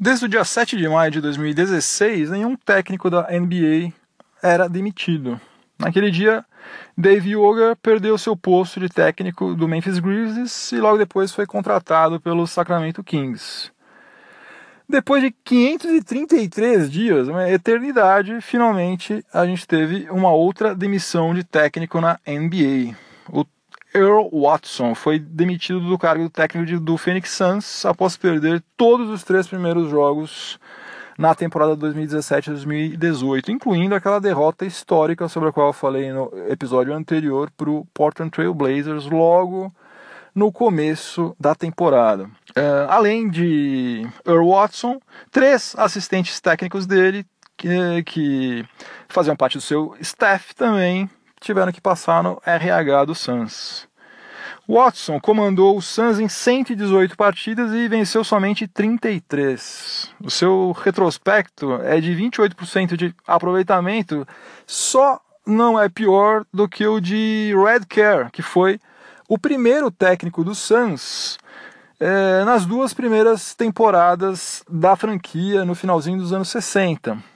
Desde 0.05 0.25
o 0.25 0.29
dia 0.29 0.43
7 0.43 0.77
de 0.77 0.87
maio 0.87 1.09
de 1.09 1.19
2016, 1.19 2.29
nenhum 2.29 2.55
técnico 2.55 3.09
da 3.09 3.23
NBA 3.23 3.91
era 4.39 4.69
demitido. 4.69 5.41
Naquele 5.79 6.11
dia, 6.11 6.45
Dave 6.95 7.31
Yoga 7.31 7.75
perdeu 7.81 8.15
seu 8.15 8.37
posto 8.37 8.79
de 8.79 8.87
técnico 8.87 9.55
do 9.55 9.67
Memphis 9.67 9.97
Grizzlies 9.97 10.71
e 10.73 10.77
logo 10.77 10.99
depois 10.99 11.31
foi 11.31 11.47
contratado 11.47 12.19
pelo 12.21 12.45
Sacramento 12.45 13.03
Kings. 13.03 13.71
Depois 14.87 15.23
de 15.23 15.31
533 15.43 16.91
dias, 16.91 17.27
uma 17.27 17.49
eternidade, 17.49 18.41
finalmente 18.41 19.25
a 19.33 19.43
gente 19.43 19.67
teve 19.67 20.07
uma 20.11 20.31
outra 20.31 20.75
demissão 20.75 21.33
de 21.33 21.43
técnico 21.43 21.99
na 21.99 22.19
NBA. 22.27 22.95
Earl 23.95 24.27
Watson 24.31 24.93
foi 24.93 25.17
demitido 25.17 25.79
do 25.79 25.97
cargo 25.97 26.29
técnico 26.29 26.79
do 26.81 26.97
Phoenix 26.97 27.31
Suns 27.31 27.85
após 27.85 28.17
perder 28.17 28.61
todos 28.75 29.09
os 29.09 29.23
três 29.23 29.47
primeiros 29.47 29.89
jogos 29.89 30.59
na 31.17 31.33
temporada 31.33 31.77
2017-2018, 31.77 33.47
incluindo 33.47 33.95
aquela 33.95 34.19
derrota 34.19 34.65
histórica 34.65 35.29
sobre 35.29 35.47
a 35.47 35.51
qual 35.53 35.67
eu 35.67 35.73
falei 35.73 36.11
no 36.11 36.29
episódio 36.49 36.93
anterior 36.93 37.49
para 37.55 37.69
o 37.69 37.87
Portland 37.93 38.31
Trail 38.31 38.53
Blazers 38.53 39.05
logo 39.05 39.73
no 40.33 40.51
começo 40.51 41.33
da 41.39 41.55
temporada. 41.55 42.25
Uh, 42.25 42.89
além 42.89 43.29
de 43.29 44.05
Earl 44.25 44.49
Watson, 44.49 44.99
três 45.31 45.73
assistentes 45.77 46.41
técnicos 46.41 46.85
dele 46.85 47.25
que, 47.55 48.03
que 48.03 48.65
faziam 49.07 49.37
parte 49.37 49.57
do 49.57 49.61
seu 49.61 49.95
staff 50.01 50.53
também 50.53 51.09
tiveram 51.45 51.71
que 51.71 51.79
passar 51.79 52.23
no 52.23 52.41
RH 52.45 53.05
do 53.05 53.15
Suns. 53.15 53.87
Watson 54.67 55.19
comandou 55.19 55.77
o 55.77 55.81
Suns 55.81 56.19
em 56.19 56.27
118 56.27 57.15
partidas 57.15 57.71
e 57.71 57.87
venceu 57.87 58.23
somente 58.23 58.67
33. 58.67 60.11
O 60.23 60.31
seu 60.31 60.71
retrospecto 60.71 61.75
é 61.83 62.01
de 62.01 62.11
28% 62.15 62.97
de 62.97 63.13
aproveitamento, 63.27 64.27
só 64.65 65.21
não 65.45 65.79
é 65.79 65.87
pior 65.87 66.43
do 66.51 66.67
que 66.67 66.85
o 66.87 66.99
de 66.99 67.53
Red 67.55 67.85
Care, 67.87 68.31
que 68.31 68.41
foi 68.41 68.79
o 69.29 69.37
primeiro 69.37 69.91
técnico 69.91 70.43
do 70.43 70.55
Suns 70.55 71.37
é, 71.99 72.43
nas 72.43 72.65
duas 72.65 72.93
primeiras 72.93 73.53
temporadas 73.53 74.63
da 74.67 74.95
franquia 74.95 75.63
no 75.63 75.75
finalzinho 75.75 76.17
dos 76.17 76.33
anos 76.33 76.49
60. 76.49 77.34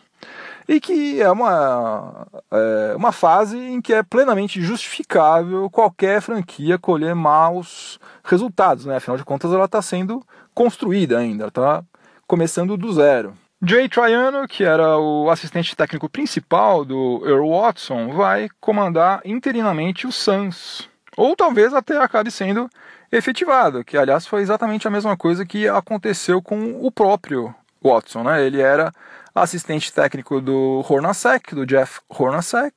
E 0.70 0.80
que 0.80 1.20
é 1.20 1.32
uma, 1.32 2.28
é, 2.52 2.94
uma 2.96 3.12
fase 3.12 3.58
em 3.58 3.82
que 3.82 3.92
é 3.92 4.04
plenamente 4.04 4.62
justificável 4.62 5.68
qualquer 5.68 6.22
franquia 6.22 6.78
colher 6.78 7.16
maus 7.16 8.00
resultados, 8.24 8.86
né? 8.86 8.98
afinal 8.98 9.18
de 9.18 9.26
contas 9.26 9.52
ela 9.52 9.66
está 9.66 9.82
sendo 9.82 10.24
construída 10.54 11.18
ainda, 11.18 11.48
está 11.48 11.84
começando 12.28 12.78
do 12.78 12.94
zero. 12.94 13.34
Jay 13.66 13.90
Triano, 13.90 14.48
que 14.48 14.64
era 14.64 14.96
o 15.00 15.32
assistente 15.32 15.76
técnico 15.76 16.08
principal 16.08 16.86
do 16.86 17.24
Earl 17.26 17.50
Watson, 17.50 18.14
vai 18.14 18.48
comandar 18.62 19.22
interinamente 19.26 20.06
o 20.06 20.12
Suns 20.12 20.88
ou 21.18 21.36
talvez 21.36 21.74
até 21.74 21.98
acabe 21.98 22.30
sendo 22.30 22.70
efetivado, 23.12 23.84
que 23.84 23.98
aliás 23.98 24.28
foi 24.28 24.44
exatamente 24.44 24.88
a 24.88 24.92
mesma 24.92 25.18
coisa 25.18 25.44
que 25.48 25.68
aconteceu 25.68 26.44
com 26.44 26.86
o 26.86 26.92
próprio 26.92 27.56
Watson, 27.84 28.24
né? 28.24 28.46
Ele 28.46 28.62
era 28.62 28.94
assistente 29.42 29.92
técnico 29.92 30.42
do 30.42 30.84
Hornacek, 30.88 31.56
do 31.56 31.66
Jeff 31.66 32.00
Hornacek. 32.10 32.76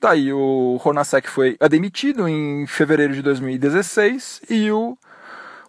Daí 0.00 0.32
o 0.32 0.80
Hornacek 0.84 1.28
foi 1.28 1.56
demitido 1.70 2.28
em 2.28 2.66
fevereiro 2.66 3.14
de 3.14 3.22
2016 3.22 4.42
e 4.50 4.70
o 4.70 4.96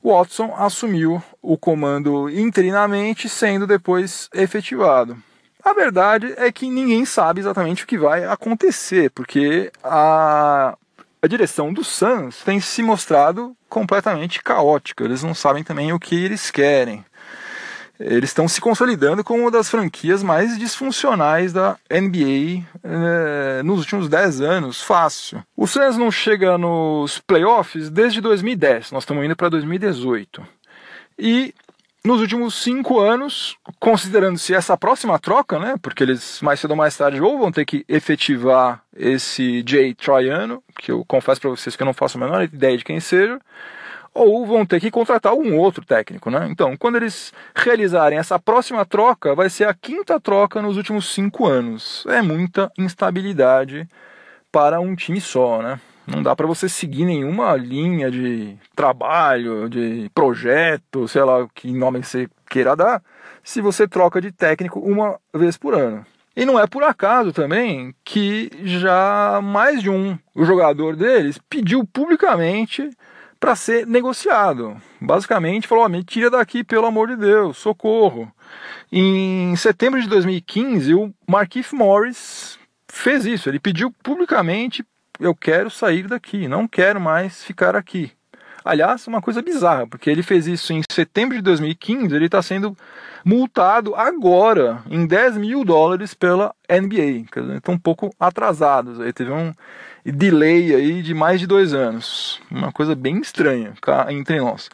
Watson 0.04 0.54
assumiu 0.58 1.22
o 1.42 1.58
comando 1.58 2.30
interinamente, 2.30 3.28
sendo 3.28 3.66
depois 3.66 4.30
efetivado. 4.34 5.18
A 5.64 5.74
verdade 5.74 6.34
é 6.38 6.52
que 6.52 6.70
ninguém 6.70 7.04
sabe 7.06 7.42
exatamente 7.42 7.84
o 7.84 7.88
que 7.88 7.98
vai 7.98 8.24
acontecer, 8.26 9.10
porque 9.12 9.72
a 9.84 10.78
a 11.20 11.28
direção 11.28 11.74
do 11.74 11.84
Suns 11.84 12.44
tem 12.44 12.60
se 12.60 12.84
mostrado 12.84 13.56
completamente 13.68 14.42
caótica. 14.42 15.04
Eles 15.04 15.24
não 15.24 15.34
sabem 15.34 15.64
também 15.64 15.92
o 15.92 16.00
que 16.00 16.16
eles 16.16 16.52
querem. 16.52 17.04
Eles 18.00 18.30
estão 18.30 18.48
se 18.48 18.62
consolidando 18.62 19.24
como 19.24 19.42
uma 19.42 19.52
das 19.52 19.70
franquias 19.70 20.22
mais 20.22 20.58
disfuncionais 20.58 21.52
da 21.52 21.78
NBA 21.90 22.64
eh, 22.84 23.62
nos 23.64 23.80
últimos 23.80 24.08
10 24.08 24.42
anos, 24.42 24.82
fácil. 24.82 25.44
O 25.56 25.66
Suns 25.66 25.98
não 25.98 26.12
chega 26.12 26.58
nos 26.58 27.20
playoffs 27.20 27.90
desde 27.90 28.22
2010, 28.22 28.92
nós 28.92 29.04
estamos 29.04 29.26
indo 29.26 29.36
para 29.36 29.50
2018. 29.50 30.46
E 31.18 31.54
nos 32.08 32.22
últimos 32.22 32.56
cinco 32.56 33.00
anos, 33.02 33.58
considerando-se 33.80 34.54
essa 34.54 34.78
próxima 34.78 35.20
troca, 35.20 35.60
né, 35.60 35.76
porque 35.82 36.04
eles 36.04 36.40
mais 36.42 36.60
cedo 36.60 36.72
ou 36.72 36.78
mais 36.78 36.96
tarde 36.96 37.22
ou 37.22 37.38
vão 37.38 37.52
ter 37.52 37.66
que 37.66 37.84
efetivar 37.88 38.82
esse 38.96 39.64
Jay 39.68 39.94
Triano, 39.94 40.64
que 40.80 40.92
eu 40.92 41.04
confesso 41.06 41.42
para 41.42 41.50
vocês 41.50 41.76
que 41.76 41.84
eu 41.84 41.86
não 41.86 41.94
faço 41.94 42.18
a 42.18 42.22
menor 42.22 42.44
ideia 42.44 42.78
de 42.78 42.86
quem 42.86 43.00
seja, 43.00 43.40
ou 44.18 44.46
vão 44.46 44.66
ter 44.66 44.80
que 44.80 44.92
contratar 44.92 45.34
um 45.34 45.58
outro 45.58 45.86
técnico, 45.86 46.30
né? 46.30 46.48
Então, 46.50 46.76
quando 46.76 46.96
eles 46.96 47.34
realizarem 47.56 48.18
essa 48.18 48.40
próxima 48.40 48.86
troca, 48.86 49.36
vai 49.36 49.50
ser 49.50 49.68
a 49.68 49.74
quinta 49.74 50.20
troca 50.20 50.62
nos 50.62 50.78
últimos 50.78 51.14
cinco 51.14 51.46
anos. 51.46 52.06
É 52.08 52.22
muita 52.22 52.72
instabilidade 52.78 53.88
para 54.52 54.80
um 54.80 54.96
time 54.96 55.22
só, 55.22 55.62
né? 55.62 55.80
Não 56.08 56.24
dá 56.24 56.36
para 56.36 56.48
você 56.48 56.70
seguir 56.70 57.04
nenhuma 57.04 57.56
linha 57.58 58.10
de 58.10 58.58
trabalho, 58.74 59.70
de 59.70 60.10
projeto, 60.16 61.06
sei 61.08 61.22
lá 61.22 61.46
que 61.54 61.72
nome 61.74 62.02
você 62.02 62.30
queira 62.50 62.76
dar, 62.76 63.04
se 63.44 63.60
você 63.60 63.86
troca 63.88 64.22
de 64.22 64.32
técnico 64.32 64.80
uma 64.80 65.20
vez 65.34 65.58
por 65.58 65.74
ano. 65.74 66.06
E 66.34 66.46
não 66.46 66.58
é 66.58 66.66
por 66.66 66.84
acaso 66.84 67.34
também 67.34 67.94
que 68.06 68.50
já 68.64 69.42
mais 69.44 69.82
de 69.82 69.90
um 69.90 70.18
jogador 70.36 70.96
deles 70.96 71.40
pediu 71.50 71.84
publicamente 71.86 72.90
para 73.40 73.56
ser 73.56 73.86
negociado. 73.86 74.76
Basicamente 75.00 75.68
falou: 75.68 75.86
oh, 75.86 75.90
me 75.90 76.04
tira 76.04 76.30
daqui, 76.30 76.64
pelo 76.64 76.86
amor 76.86 77.08
de 77.10 77.16
Deus, 77.16 77.58
socorro. 77.58 78.32
Em 78.92 79.56
setembro 79.56 80.02
de 80.02 80.08
2015, 80.08 80.94
o 80.94 81.14
Marquise 81.28 81.76
Morris 81.76 82.58
fez 82.88 83.26
isso. 83.26 83.50
Ele 83.50 83.60
pediu 83.60 83.92
publicamente 84.04 84.86
eu 85.20 85.34
quero 85.34 85.70
sair 85.70 86.08
daqui, 86.08 86.48
não 86.48 86.68
quero 86.68 87.02
mais 87.02 87.44
ficar 87.44 87.76
aqui. 87.76 88.12
Aliás, 88.64 89.08
uma 89.08 89.22
coisa 89.22 89.42
bizarra, 89.42 89.88
porque 89.88 90.10
ele 90.10 90.22
fez 90.22 90.46
isso 90.46 90.74
em 90.74 90.82
setembro 90.92 91.38
de 91.38 91.42
2015, 91.42 92.14
ele 92.14 92.26
está 92.26 92.42
sendo 92.42 92.78
multado 93.28 93.94
agora 93.94 94.82
em 94.90 95.06
10 95.06 95.36
mil 95.36 95.66
dólares 95.66 96.14
pela 96.14 96.56
NBA. 96.70 97.26
Estão 97.58 97.74
um 97.74 97.78
pouco 97.78 98.10
atrasados. 98.18 99.02
Aí 99.02 99.12
teve 99.12 99.34
um 99.34 99.54
delay 100.06 100.74
aí 100.74 101.02
de 101.02 101.14
mais 101.14 101.38
de 101.42 101.46
dois 101.46 101.74
anos. 101.74 102.40
Uma 102.50 102.72
coisa 102.72 102.96
bem 102.96 103.20
estranha 103.20 103.74
cá 103.82 104.08
entre 104.10 104.40
nós. 104.40 104.70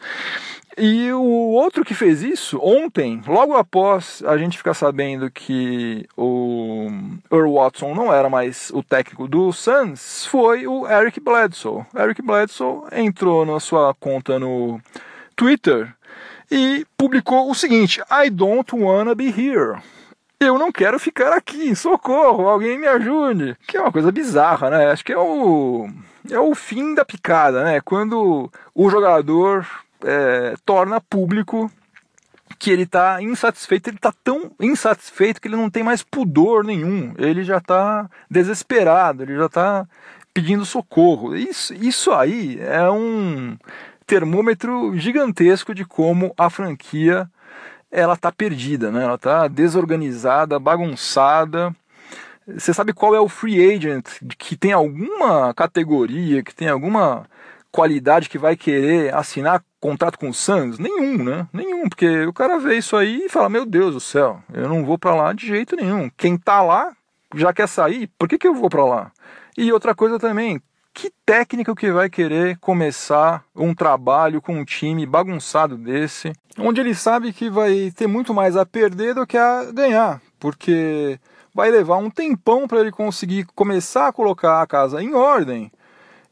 E 0.78 1.12
o 1.12 1.20
outro 1.20 1.84
que 1.84 1.94
fez 1.94 2.22
isso, 2.22 2.60
ontem, 2.62 3.20
logo 3.26 3.54
após 3.54 4.22
a 4.24 4.36
gente 4.36 4.56
ficar 4.56 4.74
sabendo 4.74 5.28
que 5.30 6.06
o 6.16 6.88
Earl 7.32 7.54
Watson 7.54 7.92
não 7.92 8.12
era 8.12 8.30
mais 8.30 8.70
o 8.72 8.84
técnico 8.84 9.26
do 9.26 9.52
Suns, 9.52 10.26
foi 10.26 10.64
o 10.66 10.88
Eric 10.88 11.18
Bledsoe. 11.18 11.84
Eric 11.96 12.22
Bledsoe 12.22 12.84
entrou 12.92 13.44
na 13.44 13.58
sua 13.58 13.94
conta 13.94 14.38
no 14.38 14.80
Twitter 15.36 15.92
e 16.54 16.86
publicou 16.96 17.50
o 17.50 17.54
seguinte: 17.54 18.00
I 18.08 18.30
don't 18.30 18.72
wanna 18.76 19.14
be 19.14 19.26
here. 19.26 19.82
Eu 20.38 20.56
não 20.56 20.70
quero 20.70 21.00
ficar 21.00 21.32
aqui, 21.32 21.74
socorro, 21.74 22.48
alguém 22.48 22.78
me 22.78 22.86
ajude. 22.86 23.56
Que 23.66 23.76
é 23.76 23.80
uma 23.80 23.90
coisa 23.90 24.12
bizarra, 24.12 24.70
né? 24.70 24.90
Acho 24.90 25.04
que 25.04 25.12
é 25.12 25.18
o, 25.18 25.88
é 26.30 26.38
o 26.38 26.54
fim 26.54 26.94
da 26.94 27.04
picada, 27.04 27.64
né? 27.64 27.80
Quando 27.80 28.50
o 28.74 28.90
jogador 28.90 29.66
é, 30.04 30.54
torna 30.64 31.00
público 31.00 31.70
que 32.58 32.70
ele 32.70 32.82
está 32.82 33.20
insatisfeito, 33.20 33.90
ele 33.90 33.96
está 33.96 34.12
tão 34.22 34.52
insatisfeito 34.60 35.40
que 35.40 35.48
ele 35.48 35.56
não 35.56 35.68
tem 35.68 35.82
mais 35.82 36.02
pudor 36.02 36.62
nenhum, 36.62 37.14
ele 37.18 37.42
já 37.42 37.58
está 37.58 38.08
desesperado, 38.30 39.22
ele 39.24 39.36
já 39.36 39.46
está 39.46 39.86
pedindo 40.32 40.64
socorro. 40.64 41.34
Isso, 41.34 41.74
isso 41.74 42.12
aí 42.12 42.60
é 42.60 42.88
um 42.90 43.56
termômetro 44.06 44.96
gigantesco 44.96 45.74
de 45.74 45.84
como 45.84 46.32
a 46.36 46.50
franquia 46.50 47.28
ela 47.90 48.14
está 48.14 48.32
perdida, 48.32 48.90
né? 48.90 49.04
ela 49.04 49.14
está 49.14 49.46
desorganizada, 49.46 50.58
bagunçada. 50.58 51.74
Você 52.46 52.74
sabe 52.74 52.92
qual 52.92 53.14
é 53.14 53.20
o 53.20 53.28
free 53.28 53.72
agent 53.72 54.04
que 54.36 54.56
tem 54.56 54.72
alguma 54.72 55.54
categoria, 55.54 56.42
que 56.42 56.54
tem 56.54 56.68
alguma 56.68 57.24
qualidade 57.70 58.28
que 58.28 58.36
vai 58.36 58.56
querer 58.56 59.14
assinar 59.14 59.64
contrato 59.80 60.18
com 60.18 60.28
o 60.28 60.34
Santos? 60.34 60.78
Nenhum, 60.78 61.22
né? 61.22 61.46
Nenhum, 61.52 61.88
porque 61.88 62.26
o 62.26 62.32
cara 62.32 62.58
vê 62.58 62.76
isso 62.76 62.96
aí 62.96 63.26
e 63.26 63.28
fala: 63.28 63.48
Meu 63.48 63.64
Deus 63.64 63.94
do 63.94 64.00
céu, 64.00 64.42
eu 64.52 64.68
não 64.68 64.84
vou 64.84 64.98
para 64.98 65.14
lá 65.14 65.32
de 65.32 65.46
jeito 65.46 65.76
nenhum. 65.76 66.10
Quem 66.16 66.36
tá 66.36 66.60
lá 66.60 66.92
já 67.34 67.52
quer 67.52 67.68
sair, 67.68 68.08
por 68.18 68.28
que, 68.28 68.38
que 68.38 68.46
eu 68.46 68.54
vou 68.54 68.68
para 68.68 68.84
lá? 68.84 69.12
E 69.56 69.72
outra 69.72 69.94
coisa 69.94 70.18
também, 70.18 70.60
que 70.94 71.12
técnico 71.26 71.74
que 71.74 71.90
vai 71.90 72.08
querer 72.08 72.56
começar 72.58 73.44
um 73.54 73.74
trabalho 73.74 74.40
com 74.40 74.54
um 74.54 74.64
time 74.64 75.04
bagunçado 75.04 75.76
desse, 75.76 76.32
onde 76.56 76.80
ele 76.80 76.94
sabe 76.94 77.32
que 77.32 77.50
vai 77.50 77.92
ter 77.94 78.06
muito 78.06 78.32
mais 78.32 78.56
a 78.56 78.64
perder 78.64 79.14
do 79.14 79.26
que 79.26 79.36
a 79.36 79.64
ganhar, 79.72 80.22
porque 80.38 81.18
vai 81.52 81.70
levar 81.70 81.96
um 81.96 82.08
tempão 82.08 82.68
para 82.68 82.80
ele 82.80 82.92
conseguir 82.92 83.44
começar 83.54 84.06
a 84.06 84.12
colocar 84.12 84.62
a 84.62 84.66
casa 84.66 85.02
em 85.02 85.12
ordem 85.14 85.70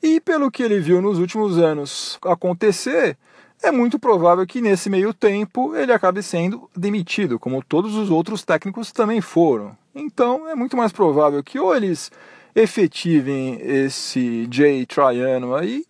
e 0.03 0.20
pelo 0.20 0.51
que 0.51 0.62
ele 0.62 0.81
viu 0.81 1.01
nos 1.01 1.18
últimos 1.18 1.59
anos 1.59 2.18
acontecer, 2.22 3.16
é 3.62 3.70
muito 3.70 4.01
provável 4.01 4.44
que 4.44 4.61
nesse 4.61 4.90
meio 4.90 5.14
tempo 5.14 5.77
ele 5.77 5.92
acabe 5.92 6.22
sendo 6.22 6.68
demitido, 6.77 7.38
como 7.38 7.62
todos 7.62 7.94
os 7.94 8.11
outros 8.11 8.42
técnicos 8.44 8.90
também 8.90 9.20
foram. 9.20 9.77
Então 9.94 10.48
é 10.48 10.55
muito 10.57 10.77
mais 10.77 10.90
provável 10.90 11.42
que 11.42 11.59
ou 11.59 11.75
eles 11.75 12.11
efetivem 12.55 13.59
esse 13.61 14.49
Jay 14.51 14.85
Triano 14.87 15.55
aí, 15.55 15.85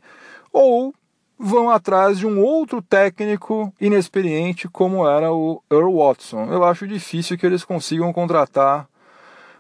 ou 0.52 0.94
vão 1.38 1.70
atrás 1.70 2.18
de 2.18 2.26
um 2.26 2.40
outro 2.40 2.80
técnico 2.80 3.72
inexperiente 3.80 4.68
como 4.68 5.08
era 5.08 5.32
o 5.32 5.62
Earl 5.70 5.96
Watson. 5.96 6.46
Eu 6.52 6.62
acho 6.64 6.86
difícil 6.86 7.36
que 7.36 7.44
eles 7.44 7.64
consigam 7.64 8.12
contratar 8.12 8.88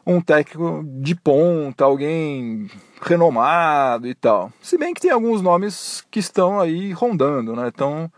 um 0.06 0.20
técnico 0.20 0.84
de 1.00 1.14
ponta, 1.14 1.84
alguém 1.84 2.68
renomado 3.00 4.06
e 4.06 4.14
tal. 4.14 4.52
Se 4.60 4.78
bem 4.78 4.94
que 4.94 5.00
tem 5.00 5.10
alguns 5.10 5.42
nomes 5.42 6.04
que 6.10 6.20
estão 6.20 6.60
aí 6.60 6.92
rondando, 6.92 7.54
né? 7.54 7.68
Então, 7.68 8.10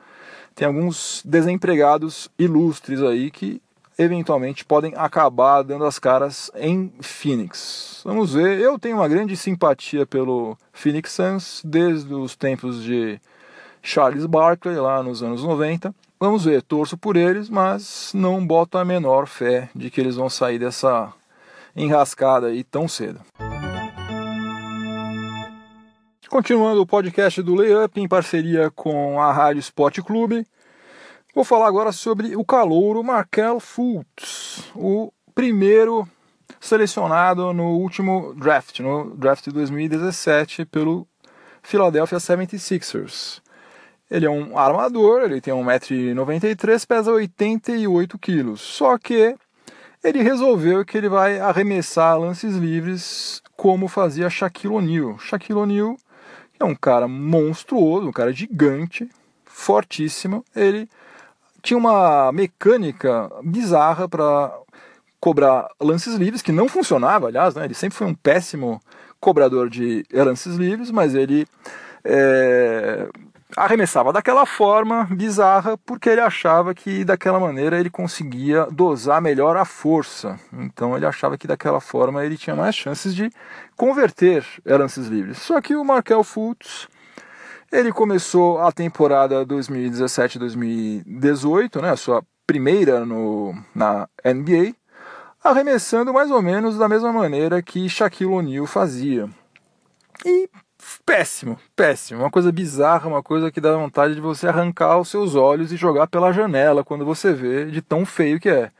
tem 0.54 0.66
alguns 0.66 1.22
desempregados 1.24 2.28
ilustres 2.38 3.02
aí 3.02 3.30
que 3.30 3.60
eventualmente 3.98 4.64
podem 4.64 4.92
acabar 4.96 5.62
dando 5.62 5.84
as 5.84 5.98
caras 5.98 6.50
em 6.54 6.92
Phoenix. 7.00 8.02
Vamos 8.04 8.34
ver. 8.34 8.58
Eu 8.60 8.78
tenho 8.78 8.96
uma 8.96 9.08
grande 9.08 9.36
simpatia 9.36 10.06
pelo 10.06 10.56
Phoenix 10.72 11.12
Suns 11.12 11.62
desde 11.64 12.12
os 12.12 12.36
tempos 12.36 12.82
de 12.82 13.20
Charles 13.82 14.26
Barkley 14.26 14.76
lá 14.76 15.02
nos 15.02 15.22
anos 15.22 15.42
90. 15.42 15.94
Vamos 16.18 16.44
ver, 16.44 16.62
torço 16.62 16.96
por 16.96 17.16
eles, 17.16 17.50
mas 17.50 18.12
não 18.14 18.46
boto 18.46 18.78
a 18.78 18.84
menor 18.84 19.26
fé 19.26 19.68
de 19.74 19.90
que 19.90 20.00
eles 20.00 20.16
vão 20.16 20.30
sair 20.30 20.58
dessa 20.58 21.12
enrascada 21.76 22.46
aí 22.46 22.64
tão 22.64 22.88
cedo. 22.88 23.20
Continuando 26.34 26.80
o 26.80 26.86
podcast 26.86 27.40
do 27.42 27.54
Layup 27.54 28.00
em 28.00 28.08
parceria 28.08 28.68
com 28.68 29.20
a 29.20 29.32
Rádio 29.32 29.60
Sport 29.60 30.00
Clube, 30.00 30.44
vou 31.34 31.44
falar 31.44 31.66
agora 31.66 31.90
sobre 31.90 32.36
o 32.36 32.44
calouro 32.44 33.02
Markel 33.02 33.58
Fultz, 33.58 34.70
o 34.74 35.12
primeiro 35.34 36.08
selecionado 36.60 37.52
no 37.52 37.76
último 37.76 38.34
draft, 38.34 38.78
no 38.80 39.16
draft 39.16 39.44
de 39.44 39.50
2017 39.50 40.64
pelo 40.64 41.06
Philadelphia 41.62 42.18
76ers. 42.18 43.42
Ele 44.10 44.26
é 44.26 44.30
um 44.30 44.56
armador, 44.56 45.22
ele 45.22 45.40
tem 45.40 45.52
1,93m, 45.52 46.86
pesa 46.86 47.10
88 47.10 48.18
kg. 48.18 48.56
Só 48.56 48.96
que 48.96 49.34
ele 50.04 50.22
resolveu 50.22 50.84
que 50.84 50.96
ele 50.96 51.08
vai 51.08 51.40
arremessar 51.40 52.18
lances 52.18 52.54
livres 52.54 53.42
como 53.56 53.88
fazia 53.88 54.30
Shaquille 54.30 54.74
O'Neal. 54.74 55.18
Shaquille 55.18 55.58
O'Neal 55.58 55.96
é 56.60 56.64
um 56.64 56.74
cara 56.74 57.08
monstruoso, 57.08 58.06
um 58.06 58.12
cara 58.12 58.32
gigante, 58.32 59.08
fortíssimo. 59.44 60.44
Ele 60.54 60.88
tinha 61.64 61.78
uma 61.78 62.30
mecânica 62.30 63.30
bizarra 63.42 64.06
para 64.06 64.52
cobrar 65.18 65.66
lances 65.80 66.14
livres, 66.14 66.42
que 66.42 66.52
não 66.52 66.68
funcionava, 66.68 67.28
aliás, 67.28 67.54
né? 67.54 67.64
ele 67.64 67.72
sempre 67.72 67.96
foi 67.96 68.06
um 68.06 68.14
péssimo 68.14 68.80
cobrador 69.18 69.70
de 69.70 70.04
lances 70.12 70.56
livres, 70.56 70.90
mas 70.90 71.14
ele 71.14 71.46
é, 72.04 73.08
arremessava 73.56 74.12
daquela 74.12 74.44
forma 74.44 75.08
bizarra 75.10 75.78
porque 75.78 76.10
ele 76.10 76.20
achava 76.20 76.74
que 76.74 77.02
daquela 77.02 77.40
maneira 77.40 77.80
ele 77.80 77.88
conseguia 77.88 78.66
dosar 78.70 79.22
melhor 79.22 79.56
a 79.56 79.64
força. 79.64 80.38
Então 80.52 80.94
ele 80.94 81.06
achava 81.06 81.38
que 81.38 81.46
daquela 81.46 81.80
forma 81.80 82.22
ele 82.22 82.36
tinha 82.36 82.54
mais 82.54 82.74
chances 82.74 83.14
de 83.14 83.30
converter 83.74 84.44
lances 84.66 85.06
livres. 85.06 85.38
Só 85.38 85.58
que 85.62 85.74
o 85.74 85.82
Markel 85.82 86.22
Fultz 86.22 86.88
ele 87.74 87.92
começou 87.92 88.60
a 88.60 88.70
temporada 88.70 89.44
2017-2018, 89.44 91.82
né, 91.82 91.90
a 91.90 91.96
sua 91.96 92.22
primeira 92.46 93.04
no, 93.04 93.52
na 93.74 94.08
NBA, 94.24 94.76
arremessando 95.42 96.12
mais 96.12 96.30
ou 96.30 96.40
menos 96.40 96.78
da 96.78 96.88
mesma 96.88 97.12
maneira 97.12 97.60
que 97.60 97.88
Shaquille 97.88 98.30
O'Neal 98.30 98.66
fazia. 98.66 99.28
E 100.24 100.48
péssimo, 101.04 101.58
péssimo. 101.74 102.20
Uma 102.20 102.30
coisa 102.30 102.52
bizarra, 102.52 103.08
uma 103.08 103.24
coisa 103.24 103.50
que 103.50 103.60
dá 103.60 103.76
vontade 103.76 104.14
de 104.14 104.20
você 104.20 104.46
arrancar 104.46 105.00
os 105.00 105.08
seus 105.08 105.34
olhos 105.34 105.72
e 105.72 105.76
jogar 105.76 106.06
pela 106.06 106.32
janela 106.32 106.84
quando 106.84 107.04
você 107.04 107.32
vê 107.32 107.64
de 107.66 107.82
tão 107.82 108.06
feio 108.06 108.38
que 108.38 108.48
é. 108.48 108.70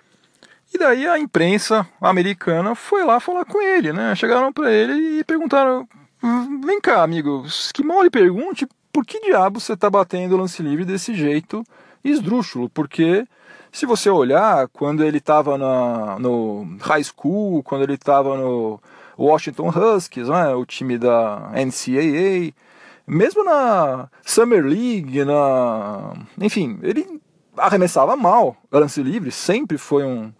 E 0.73 0.79
daí 0.79 1.05
a 1.07 1.19
imprensa 1.19 1.85
americana 2.01 2.77
foi 2.77 3.05
lá 3.05 3.19
falar 3.19 3.45
com 3.45 3.61
ele, 3.61 3.93
né? 3.93 4.15
Chegaram 4.15 4.53
para 4.53 4.71
ele 4.73 5.19
e 5.19 5.25
perguntaram: 5.25 5.89
Vem 6.65 6.81
cá, 6.81 7.03
amigo, 7.03 7.45
que 7.75 7.85
mal 7.85 8.03
lhe 8.03 8.11
pergunte 8.11 8.67
por 8.95 9.05
que 9.05 9.19
diabo 9.19 9.59
você 9.59 9.77
tá 9.77 9.91
batendo 9.91 10.37
o 10.37 10.39
lance 10.39 10.63
livre 10.63 10.85
desse 10.85 11.13
jeito 11.15 11.65
esdrúxulo? 12.05 12.69
Porque 12.69 13.27
se 13.73 13.87
você 13.87 14.09
olhar, 14.09 14.69
quando 14.69 15.03
ele 15.05 15.19
estava 15.19 15.59
no 15.59 16.79
high 16.81 17.03
school, 17.03 17.61
quando 17.65 17.83
ele 17.83 17.95
estava 17.95 18.37
no 18.37 18.81
Washington 19.19 19.71
Huskies, 19.71 20.29
né, 20.29 20.55
o 20.55 20.65
time 20.65 20.97
da 20.97 21.51
NCAA, 21.55 22.55
mesmo 23.05 23.43
na 23.43 24.09
Summer 24.23 24.65
League, 24.65 25.25
na, 25.25 26.15
enfim, 26.41 26.79
ele 26.81 27.21
arremessava 27.57 28.15
mal 28.15 28.57
lance 28.71 29.03
livre, 29.03 29.33
sempre 29.33 29.77
foi 29.77 30.05
um 30.05 30.33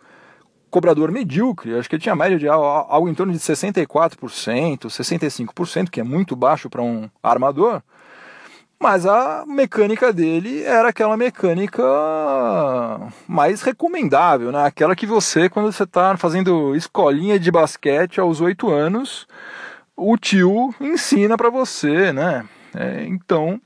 cobrador 0.71 1.11
medíocre, 1.11 1.77
acho 1.77 1.89
que 1.89 1.97
ele 1.97 2.03
tinha 2.03 2.15
média 2.15 2.39
de 2.39 2.47
algo 2.49 3.09
em 3.09 3.15
torno 3.15 3.33
de 3.33 3.39
64%, 3.41 4.17
65%, 4.87 5.91
que 5.91 5.99
é 5.99 6.05
muito 6.05 6.37
baixo 6.37 6.71
para 6.71 6.83
um 6.83 7.11
armador. 7.21 7.83
Mas 8.81 9.07
a 9.07 9.45
mecânica 9.47 10.13
dele 10.13 10.63
era 10.63 10.89
aquela 10.89 11.17
mecânica 11.17 11.83
mais 13.27 13.63
recomendável, 13.63 14.53
né? 14.53 14.65
Aquela 14.67 14.95
que 14.95 15.07
você, 15.07 15.49
quando 15.49 15.73
você 15.73 15.85
está 15.85 16.17
fazendo 16.17 16.75
escolinha 16.77 17.39
de 17.39 17.51
basquete 17.51 18.21
aos 18.21 18.41
oito 18.41 18.71
anos, 18.71 19.27
o 19.97 20.17
tio 20.17 20.75
ensina 20.81 21.37
para 21.37 21.51
você, 21.51 22.13
né? 22.13 22.45
É, 22.75 23.05
então, 23.05 23.61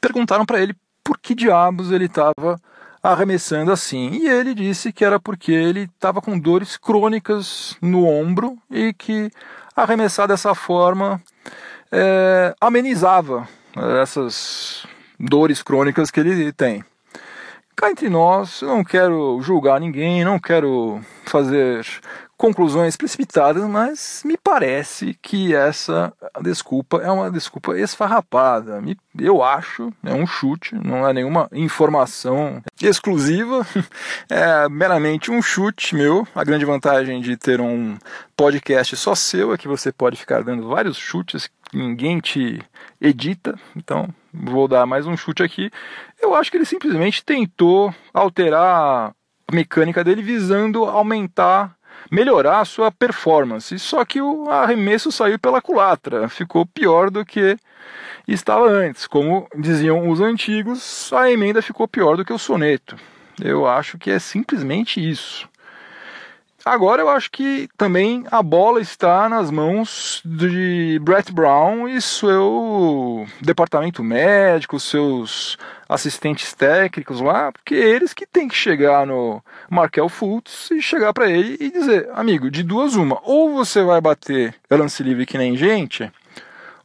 perguntaram 0.00 0.44
para 0.44 0.60
ele 0.60 0.74
por 1.04 1.18
que 1.18 1.34
diabos 1.34 1.90
ele 1.90 2.06
estava 2.06 2.60
arremessando 3.02 3.72
assim. 3.72 4.10
E 4.10 4.28
ele 4.28 4.54
disse 4.54 4.92
que 4.92 5.04
era 5.04 5.18
porque 5.18 5.52
ele 5.52 5.82
estava 5.82 6.20
com 6.20 6.38
dores 6.38 6.76
crônicas 6.76 7.76
no 7.80 8.06
ombro 8.06 8.58
e 8.70 8.92
que 8.92 9.30
arremessar 9.74 10.28
dessa 10.28 10.54
forma 10.54 11.22
é, 11.90 12.54
amenizava 12.60 13.48
essas 14.00 14.86
dores 15.18 15.62
crônicas 15.62 16.10
que 16.10 16.20
ele 16.20 16.52
tem. 16.52 16.84
Cá 17.76 17.90
entre 17.90 18.08
nós, 18.08 18.60
eu 18.60 18.68
não 18.68 18.84
quero 18.84 19.40
julgar 19.40 19.80
ninguém, 19.80 20.24
não 20.24 20.38
quero 20.38 21.00
fazer 21.24 21.86
conclusões 22.40 22.96
precipitadas, 22.96 23.62
mas 23.64 24.22
me 24.24 24.34
parece 24.34 25.12
que 25.20 25.54
essa 25.54 26.10
desculpa 26.40 26.96
é 26.96 27.10
uma 27.10 27.30
desculpa 27.30 27.78
esfarrapada. 27.78 28.82
Eu 29.18 29.42
acho, 29.42 29.92
é 30.02 30.14
um 30.14 30.26
chute, 30.26 30.74
não 30.74 31.06
é 31.06 31.12
nenhuma 31.12 31.50
informação 31.52 32.62
exclusiva, 32.80 33.66
é 34.30 34.66
meramente 34.70 35.30
um 35.30 35.42
chute 35.42 35.94
meu. 35.94 36.26
A 36.34 36.42
grande 36.42 36.64
vantagem 36.64 37.20
de 37.20 37.36
ter 37.36 37.60
um 37.60 37.98
podcast 38.34 38.96
só 38.96 39.14
seu 39.14 39.52
é 39.52 39.58
que 39.58 39.68
você 39.68 39.92
pode 39.92 40.16
ficar 40.16 40.42
dando 40.42 40.66
vários 40.66 40.96
chutes 40.96 41.50
ninguém 41.72 42.20
te 42.20 42.60
edita, 43.00 43.54
então 43.76 44.08
vou 44.32 44.66
dar 44.66 44.86
mais 44.86 45.06
um 45.06 45.16
chute 45.16 45.42
aqui. 45.42 45.70
Eu 46.20 46.34
acho 46.34 46.50
que 46.50 46.56
ele 46.56 46.64
simplesmente 46.64 47.24
tentou 47.24 47.94
alterar 48.12 49.12
a 49.50 49.54
mecânica 49.54 50.02
dele 50.02 50.22
visando 50.22 50.84
aumentar, 50.84 51.76
melhorar 52.10 52.60
a 52.60 52.64
sua 52.64 52.90
performance. 52.90 53.78
Só 53.78 54.04
que 54.04 54.20
o 54.20 54.50
arremesso 54.50 55.12
saiu 55.12 55.38
pela 55.38 55.62
culatra, 55.62 56.28
ficou 56.28 56.66
pior 56.66 57.10
do 57.10 57.24
que 57.24 57.56
estava 58.26 58.68
antes. 58.68 59.06
Como 59.06 59.46
diziam 59.56 60.08
os 60.08 60.20
antigos, 60.20 61.12
a 61.12 61.30
emenda 61.30 61.62
ficou 61.62 61.86
pior 61.86 62.16
do 62.16 62.24
que 62.24 62.32
o 62.32 62.38
soneto. 62.38 62.96
Eu 63.42 63.66
acho 63.66 63.96
que 63.96 64.10
é 64.10 64.18
simplesmente 64.18 65.00
isso. 65.00 65.48
Agora 66.64 67.00
eu 67.00 67.08
acho 67.08 67.30
que 67.30 67.68
também 67.76 68.24
a 68.30 68.42
bola 68.42 68.80
está 68.80 69.28
nas 69.28 69.50
mãos 69.50 70.20
de 70.24 70.98
Brett 71.02 71.32
Brown 71.32 71.88
e 71.88 72.00
seu 72.02 73.26
departamento 73.40 74.04
médico, 74.04 74.78
seus 74.78 75.56
assistentes 75.88 76.52
técnicos 76.52 77.20
lá, 77.20 77.50
porque 77.50 77.74
eles 77.74 78.12
que 78.12 78.26
têm 78.26 78.46
que 78.46 78.54
chegar 78.54 79.06
no 79.06 79.42
Markel 79.68 80.08
Fultz 80.08 80.70
e 80.70 80.80
chegar 80.80 81.12
para 81.12 81.28
ele 81.28 81.56
e 81.58 81.70
dizer, 81.70 82.08
amigo, 82.14 82.50
de 82.50 82.62
duas 82.62 82.94
uma, 82.94 83.18
ou 83.24 83.54
você 83.54 83.82
vai 83.82 84.00
bater 84.00 84.54
lance 84.70 85.02
livre 85.02 85.26
que 85.26 85.38
nem 85.38 85.56
gente, 85.56 86.10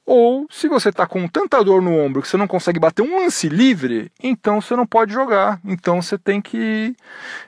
ou, 0.06 0.46
se 0.52 0.68
você 0.68 0.90
está 0.90 1.08
com 1.08 1.28
tanta 1.28 1.64
dor 1.64 1.82
no 1.82 1.98
ombro 1.98 2.22
que 2.22 2.28
você 2.28 2.38
não 2.38 2.48
consegue 2.48 2.80
bater 2.80 3.02
um 3.02 3.20
lance 3.20 3.50
livre, 3.50 4.12
então 4.22 4.62
você 4.62 4.76
não 4.76 4.86
pode 4.86 5.12
jogar. 5.12 5.60
Então 5.66 6.02
você 6.02 6.16
tem 6.18 6.40
que 6.40 6.96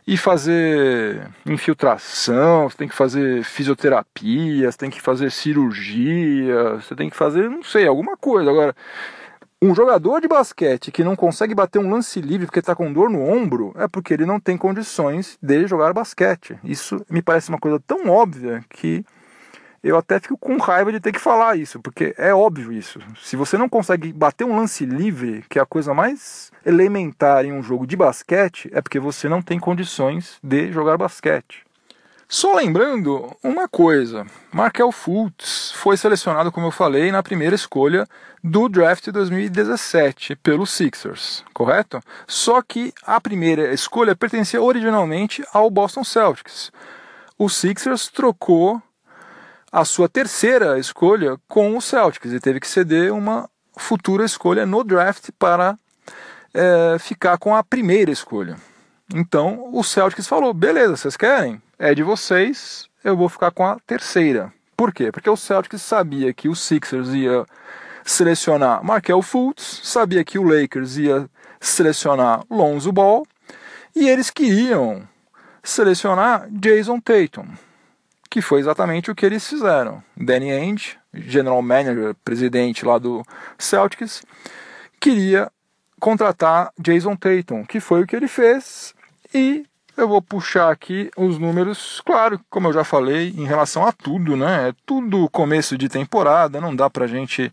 ir 0.08 0.18
fazer 0.18 1.30
infiltração, 1.46 2.68
você 2.68 2.78
tem 2.78 2.88
que 2.88 2.96
fazer 2.96 3.44
fisioterapia, 3.44 4.72
você 4.72 4.78
tem 4.78 4.90
que 4.90 5.00
fazer 5.00 5.32
cirurgia, 5.32 6.76
você 6.76 6.96
tem 6.96 7.10
que 7.10 7.16
fazer, 7.16 7.48
não 7.48 7.62
sei, 7.62 7.86
alguma 7.86 8.18
coisa. 8.18 8.50
Agora, 8.50 8.76
um 9.62 9.76
jogador 9.76 10.20
de 10.22 10.28
basquete 10.28 10.92
que 10.92 11.04
não 11.04 11.16
consegue 11.16 11.54
bater 11.54 11.80
um 11.80 11.90
lance 11.90 12.22
livre 12.22 12.48
porque 12.48 12.60
está 12.60 12.76
com 12.76 12.92
dor 12.92 13.10
no 13.10 13.22
ombro 13.22 13.72
é 13.76 13.88
porque 13.88 14.14
ele 14.14 14.26
não 14.26 14.40
tem 14.40 14.58
condições 14.58 15.38
de 15.42 15.68
jogar 15.68 15.94
basquete. 15.94 16.58
Isso 16.64 17.06
me 17.10 17.22
parece 17.22 17.50
uma 17.50 17.60
coisa 17.60 17.80
tão 17.86 18.08
óbvia 18.08 18.64
que 18.70 19.06
eu 19.84 19.98
até 19.98 20.20
fico 20.20 20.38
com 20.38 20.58
raiva 20.58 20.92
de 20.92 21.00
ter 21.00 21.12
que 21.12 21.20
falar 21.20 21.56
isso, 21.56 21.80
porque 21.80 22.14
é 22.18 22.34
óbvio 22.34 22.72
isso. 22.72 23.00
Se 23.22 23.36
você 23.36 23.58
não 23.58 23.70
consegue 23.70 24.12
bater 24.12 24.44
um 24.44 24.56
lance 24.56 24.86
livre, 24.86 25.44
que 25.50 25.60
é 25.60 25.62
a 25.62 25.66
coisa 25.66 25.94
mais 25.94 26.52
elementar 26.66 27.46
em 27.46 27.54
um 27.54 27.64
jogo 27.64 27.86
de 27.86 27.96
basquete, 27.96 28.70
é 28.74 28.82
porque 28.82 29.00
você 29.00 29.30
não 29.30 29.42
tem 29.42 29.60
condições 29.60 30.38
de 30.44 30.72
jogar 30.72 30.98
basquete. 30.98 31.68
Só 32.30 32.54
lembrando 32.56 33.34
uma 33.42 33.70
coisa, 33.70 34.26
Markel 34.52 34.92
Fultz 34.92 35.72
foi 35.72 35.96
selecionado, 35.96 36.52
como 36.52 36.68
eu 36.68 36.72
falei, 36.72 37.10
na 37.10 37.24
primeira 37.24 37.56
escolha 37.56 38.06
do 38.44 38.68
draft 38.68 39.08
2017 39.10 40.36
pelos 40.36 40.72
Sixers, 40.72 41.46
correto? 41.54 42.02
Só 42.28 42.62
que 42.62 42.94
a 43.06 43.22
primeira 43.22 43.74
escolha 43.74 44.14
pertencia 44.14 44.62
originalmente 44.62 45.42
ao 45.54 45.70
Boston 45.70 46.04
Celtics. 46.04 46.70
O 47.38 47.48
Sixers 47.48 48.10
trocou 48.10 48.82
a 49.78 49.86
sua 49.86 50.10
terceira 50.10 50.80
escolha 50.80 51.38
com 51.48 51.78
o 51.78 51.82
Celtics 51.82 52.34
e 52.34 52.40
teve 52.40 52.60
que 52.60 52.68
ceder 52.68 53.14
uma 53.14 53.48
futura 53.78 54.26
escolha 54.26 54.66
no 54.66 54.84
draft 54.84 55.30
para 55.38 55.78
é, 56.52 56.98
ficar 56.98 57.38
com 57.38 57.56
a 57.56 57.64
primeira 57.64 58.10
escolha. 58.10 58.58
Então 59.14 59.70
o 59.72 59.84
Celtics 59.84 60.28
falou: 60.28 60.52
beleza, 60.52 60.98
vocês 60.98 61.16
querem? 61.16 61.62
É 61.78 61.94
de 61.94 62.02
vocês, 62.02 62.90
eu 63.04 63.16
vou 63.16 63.30
ficar 63.30 63.52
com 63.52 63.64
a 63.68 63.78
terceira. 63.86 64.52
Por 64.76 64.92
quê? 64.92 65.12
Porque 65.12 65.30
o 65.30 65.38
Celtics 65.38 65.84
sabia 65.84 66.34
que 66.34 66.50
o 66.50 66.56
Sixers 66.56 67.10
ia 67.10 67.46
selecionar 68.04 68.84
Markel 68.84 69.22
Fultz, 69.22 69.82
sabia 69.84 70.24
que 70.24 70.40
o 70.40 70.44
Lakers 70.44 70.98
ia 70.98 71.30
selecionar 71.60 72.44
Lonzo 72.50 72.92
Ball 72.92 73.28
e 73.96 74.10
eles 74.10 74.32
queriam 74.32 75.08
selecionar 75.62 76.48
Jason 76.50 77.00
Tatum 77.00 77.46
que 78.30 78.42
foi 78.42 78.60
exatamente 78.60 79.10
o 79.10 79.16
que 79.16 79.26
eles 79.26 79.48
fizeram. 79.48 80.04
Danny 80.16 80.52
Ainge, 80.52 80.98
general 81.14 81.62
manager, 81.62 82.16
presidente 82.24 82.86
lá 82.86 82.98
do 82.98 83.24
Celtics, 83.58 84.24
queria 85.00 85.52
contratar 86.00 86.72
Jason 86.78 87.16
Tatum, 87.16 87.66
que 87.66 87.80
foi 87.80 88.04
o 88.04 88.08
que 88.08 88.16
ele 88.16 88.28
fez, 88.28 88.94
e 89.34 89.66
eu 89.96 90.08
vou 90.08 90.22
puxar 90.22 90.72
aqui 90.72 91.10
os 91.18 91.40
números, 91.40 92.02
claro, 92.06 92.40
como 92.50 92.68
eu 92.68 92.74
já 92.74 92.84
falei, 92.84 93.34
em 93.36 93.46
relação 93.46 93.86
a 93.86 93.92
tudo, 93.92 94.38
né? 94.38 94.70
É 94.70 94.74
tudo 94.86 95.28
começo 95.30 95.76
de 95.76 95.90
temporada, 95.90 96.62
não 96.62 96.76
dá 96.76 96.88
pra 96.88 97.08
gente 97.08 97.52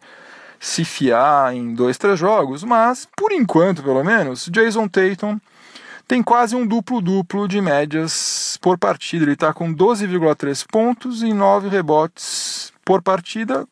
se 0.60 0.84
fiar 0.84 1.54
em 1.54 1.74
dois, 1.74 1.96
três 1.96 2.18
jogos, 2.18 2.62
mas 2.62 3.08
por 3.16 3.32
enquanto, 3.32 3.82
pelo 3.82 4.04
menos, 4.04 4.46
Jason 4.50 4.86
Tatum 4.88 5.38
tem 6.06 6.22
quase 6.22 6.54
um 6.54 6.66
duplo-duplo 6.66 7.48
de 7.48 7.58
médias 7.60 8.56
por 8.60 8.78
partida. 8.78 9.24
Ele 9.24 9.32
está 9.32 9.52
com 9.52 9.74
12,3 9.74 10.64
pontos 10.70 11.22
e 11.22 11.32
9 11.32 11.68
rebotes 11.68 12.72
por 12.84 13.02
partida 13.02 13.66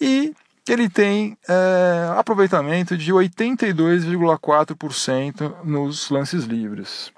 e 0.00 0.34
ele 0.68 0.88
tem 0.88 1.38
é, 1.48 2.10
aproveitamento 2.16 2.96
de 2.96 3.12
82,4% 3.12 5.64
nos 5.64 6.10
lances 6.10 6.44
livres. 6.44 7.12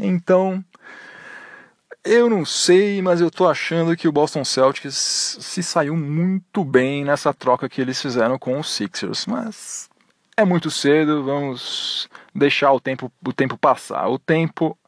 Então, 0.00 0.64
eu 2.04 2.28
não 2.28 2.44
sei, 2.44 3.00
mas 3.02 3.20
eu 3.20 3.30
tô 3.30 3.48
achando 3.48 3.96
que 3.96 4.08
o 4.08 4.12
Boston 4.12 4.44
Celtics 4.44 5.38
se 5.40 5.62
saiu 5.62 5.96
muito 5.96 6.64
bem 6.64 7.04
nessa 7.04 7.32
troca 7.32 7.68
que 7.68 7.80
eles 7.80 8.02
fizeram 8.02 8.36
com 8.38 8.58
os 8.58 8.74
Sixers. 8.74 9.26
Mas 9.26 9.88
é 10.36 10.44
muito 10.44 10.70
cedo, 10.70 11.24
vamos 11.24 12.08
deixar 12.38 12.72
o 12.72 12.80
tempo, 12.80 13.10
o 13.26 13.32
tempo 13.32 13.58
passar. 13.58 14.08
O 14.08 14.18
tempo 14.18 14.78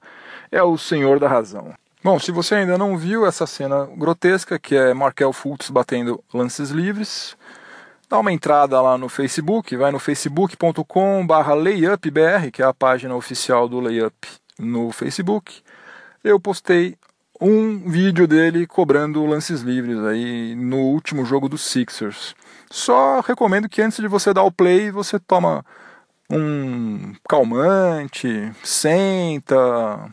é 0.50 0.62
o 0.62 0.78
senhor 0.78 1.18
da 1.18 1.28
razão. 1.28 1.74
Bom, 2.02 2.18
se 2.18 2.32
você 2.32 2.54
ainda 2.54 2.78
não 2.78 2.96
viu 2.96 3.26
essa 3.26 3.46
cena 3.46 3.86
grotesca, 3.94 4.58
que 4.58 4.74
é 4.74 4.94
Markel 4.94 5.32
Fultz 5.32 5.68
batendo 5.68 6.22
lances 6.32 6.70
livres, 6.70 7.36
dá 8.08 8.18
uma 8.18 8.32
entrada 8.32 8.80
lá 8.80 8.96
no 8.96 9.08
Facebook, 9.08 9.76
vai 9.76 9.92
no 9.92 9.98
facebook.com.br 9.98 11.52
layupbr, 11.54 12.50
que 12.50 12.62
é 12.62 12.64
a 12.64 12.72
página 12.72 13.14
oficial 13.14 13.68
do 13.68 13.80
Layup 13.80 14.16
no 14.58 14.90
Facebook. 14.92 15.60
Eu 16.24 16.40
postei 16.40 16.96
um 17.40 17.90
vídeo 17.90 18.26
dele 18.26 18.66
cobrando 18.66 19.24
lances 19.24 19.60
livres 19.60 19.98
aí 20.04 20.54
no 20.54 20.78
último 20.78 21.24
jogo 21.24 21.48
dos 21.48 21.62
Sixers. 21.62 22.34
Só 22.70 23.20
recomendo 23.20 23.68
que 23.68 23.80
antes 23.80 23.98
de 23.98 24.08
você 24.08 24.32
dar 24.32 24.42
o 24.42 24.52
play, 24.52 24.90
você 24.90 25.18
toma 25.18 25.64
um 26.30 27.12
calmante, 27.28 28.52
senta, 28.62 30.08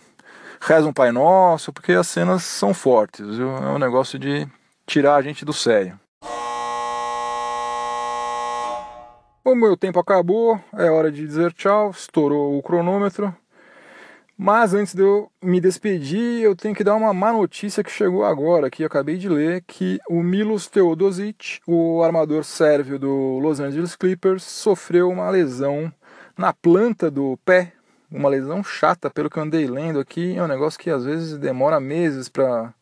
reza 0.60 0.88
um 0.88 0.94
Pai 0.94 1.12
Nosso, 1.12 1.72
porque 1.72 1.94
as 1.94 2.08
cenas 2.08 2.44
são 2.44 2.74
fortes, 2.74 3.38
viu? 3.38 3.56
É 3.56 3.70
um 3.70 3.78
negócio 3.80 4.18
de 4.18 4.48
tirar 4.86 5.16
a 5.16 5.22
gente 5.22 5.46
do 5.46 5.54
sério. 5.54 6.00
O 9.46 9.56
meu 9.56 9.78
tempo 9.78 10.00
acabou, 10.00 10.60
é 10.74 10.90
hora 10.90 11.12
de 11.12 11.26
dizer 11.26 11.54
tchau, 11.54 11.92
estourou 11.92 12.58
o 12.58 12.64
cronômetro. 12.64 13.34
Mas 14.40 14.74
antes 14.74 14.94
de 14.94 15.02
eu 15.02 15.32
me 15.42 15.60
despedir, 15.60 16.44
eu 16.44 16.56
tenho 16.56 16.76
que 16.76 16.84
dar 16.84 16.96
uma 16.96 17.12
má 17.12 17.34
notícia 17.34 17.84
que 17.84 17.90
chegou 17.90 18.24
agora, 18.24 18.70
que 18.70 18.84
acabei 18.84 19.18
de 19.18 19.28
ler, 19.28 19.64
que 19.66 20.00
o 20.08 20.22
Milos 20.22 20.68
Teodosic, 20.68 21.60
o 21.66 22.04
armador 22.04 22.44
sérvio 22.44 23.00
do 23.00 23.40
Los 23.40 23.60
Angeles 23.60 23.96
Clippers, 23.96 24.44
sofreu 24.44 25.10
uma 25.10 25.30
lesão 25.32 25.92
na 26.38 26.54
planta 26.54 27.10
do 27.10 27.38
pé, 27.44 27.74
uma 28.12 28.30
lesão 28.30 28.64
chata, 28.64 29.10
pelo 29.10 29.30
que 29.30 29.38
eu 29.38 29.44
andei 29.44 29.68
lendo 29.68 30.00
aqui, 30.00 30.38
é 30.38 30.44
um 30.44 30.48
negócio 30.48 30.80
que 30.80 30.90
às 30.90 31.04
vezes 31.04 31.38
demora 31.38 31.80
meses 31.80 32.30
para 32.30 32.74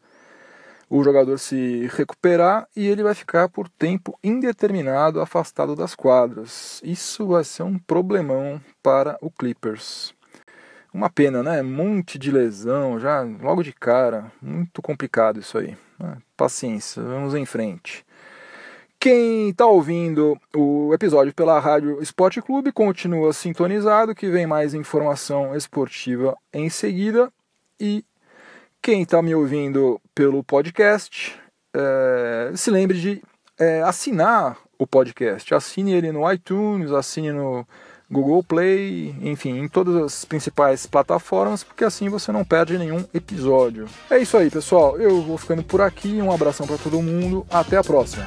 o 0.89 1.04
jogador 1.04 1.39
se 1.39 1.89
recuperar 1.94 2.68
e 2.76 2.86
ele 2.88 3.02
vai 3.02 3.15
ficar 3.15 3.50
por 3.50 3.68
tempo 3.68 4.18
indeterminado 4.24 5.20
afastado 5.20 5.76
das 5.76 5.96
quadras. 5.96 6.80
Isso 6.84 7.28
vai 7.28 7.44
ser 7.44 7.63
um 7.63 7.80
problemão 7.80 8.62
para 8.84 9.18
o 9.22 9.32
Clippers. 9.32 10.13
Uma 10.94 11.10
pena, 11.10 11.44
né? 11.44 11.62
Monte 11.62 12.18
de 12.18 12.32
lesão 12.32 13.00
já 13.00 13.22
logo 13.22 13.63
de 13.63 13.74
cara. 13.74 14.32
Muito 14.41 14.82
complicado 14.82 15.39
isso 15.39 15.58
aí. 15.58 15.76
Paciência, 16.38 17.02
vamos 17.02 17.34
em 17.34 17.46
frente. 17.46 18.06
Quem 19.06 19.50
está 19.50 19.68
ouvindo 19.68 20.36
o 20.56 20.91
episódio 20.91 21.32
pela 21.32 21.60
Rádio 21.60 22.02
Esporte 22.02 22.41
Clube 22.41 22.72
continua 22.72 23.32
sintonizado, 23.34 24.15
que 24.15 24.32
vem 24.32 24.48
mais 24.48 24.74
informação 24.74 25.56
esportiva 25.56 26.36
em 26.52 26.72
seguida. 26.72 27.32
E 27.80 28.04
quem 28.82 29.04
está 29.04 29.22
me 29.22 29.36
ouvindo 29.36 30.02
pelo 30.15 30.44
podcast, 30.44 31.39
é, 31.72 32.52
se 32.56 32.72
lembre 32.72 33.00
de 33.00 33.22
é, 33.60 33.84
assinar 33.84 34.58
o 34.76 34.88
podcast. 34.88 35.54
Assine 35.54 35.94
ele 35.94 36.12
no 36.12 36.28
iTunes, 36.34 36.91
assine 36.91 37.32
no 37.32 37.63
Google 38.10 38.44
Play, 38.44 39.15
enfim, 39.22 39.60
em 39.60 39.68
todas 39.68 39.98
as 39.98 40.26
principais 40.26 40.88
plataformas, 40.88 41.63
porque 41.63 41.84
assim 41.84 42.10
você 42.10 42.32
não 42.32 42.44
perde 42.44 42.76
nenhum 42.76 43.06
episódio. 43.13 43.88
É 44.10 44.18
isso 44.18 44.36
aí, 44.36 44.50
pessoal. 44.50 44.98
Eu 44.98 45.22
vou 45.22 45.38
ficando 45.38 45.62
por 45.62 45.80
aqui. 45.80 46.20
Um 46.20 46.32
abração 46.32 46.65
para 46.65 46.80
todo 46.80 47.00
mundo. 47.04 47.46
Até 47.52 47.78
a 47.78 47.84
próxima. 47.84 48.26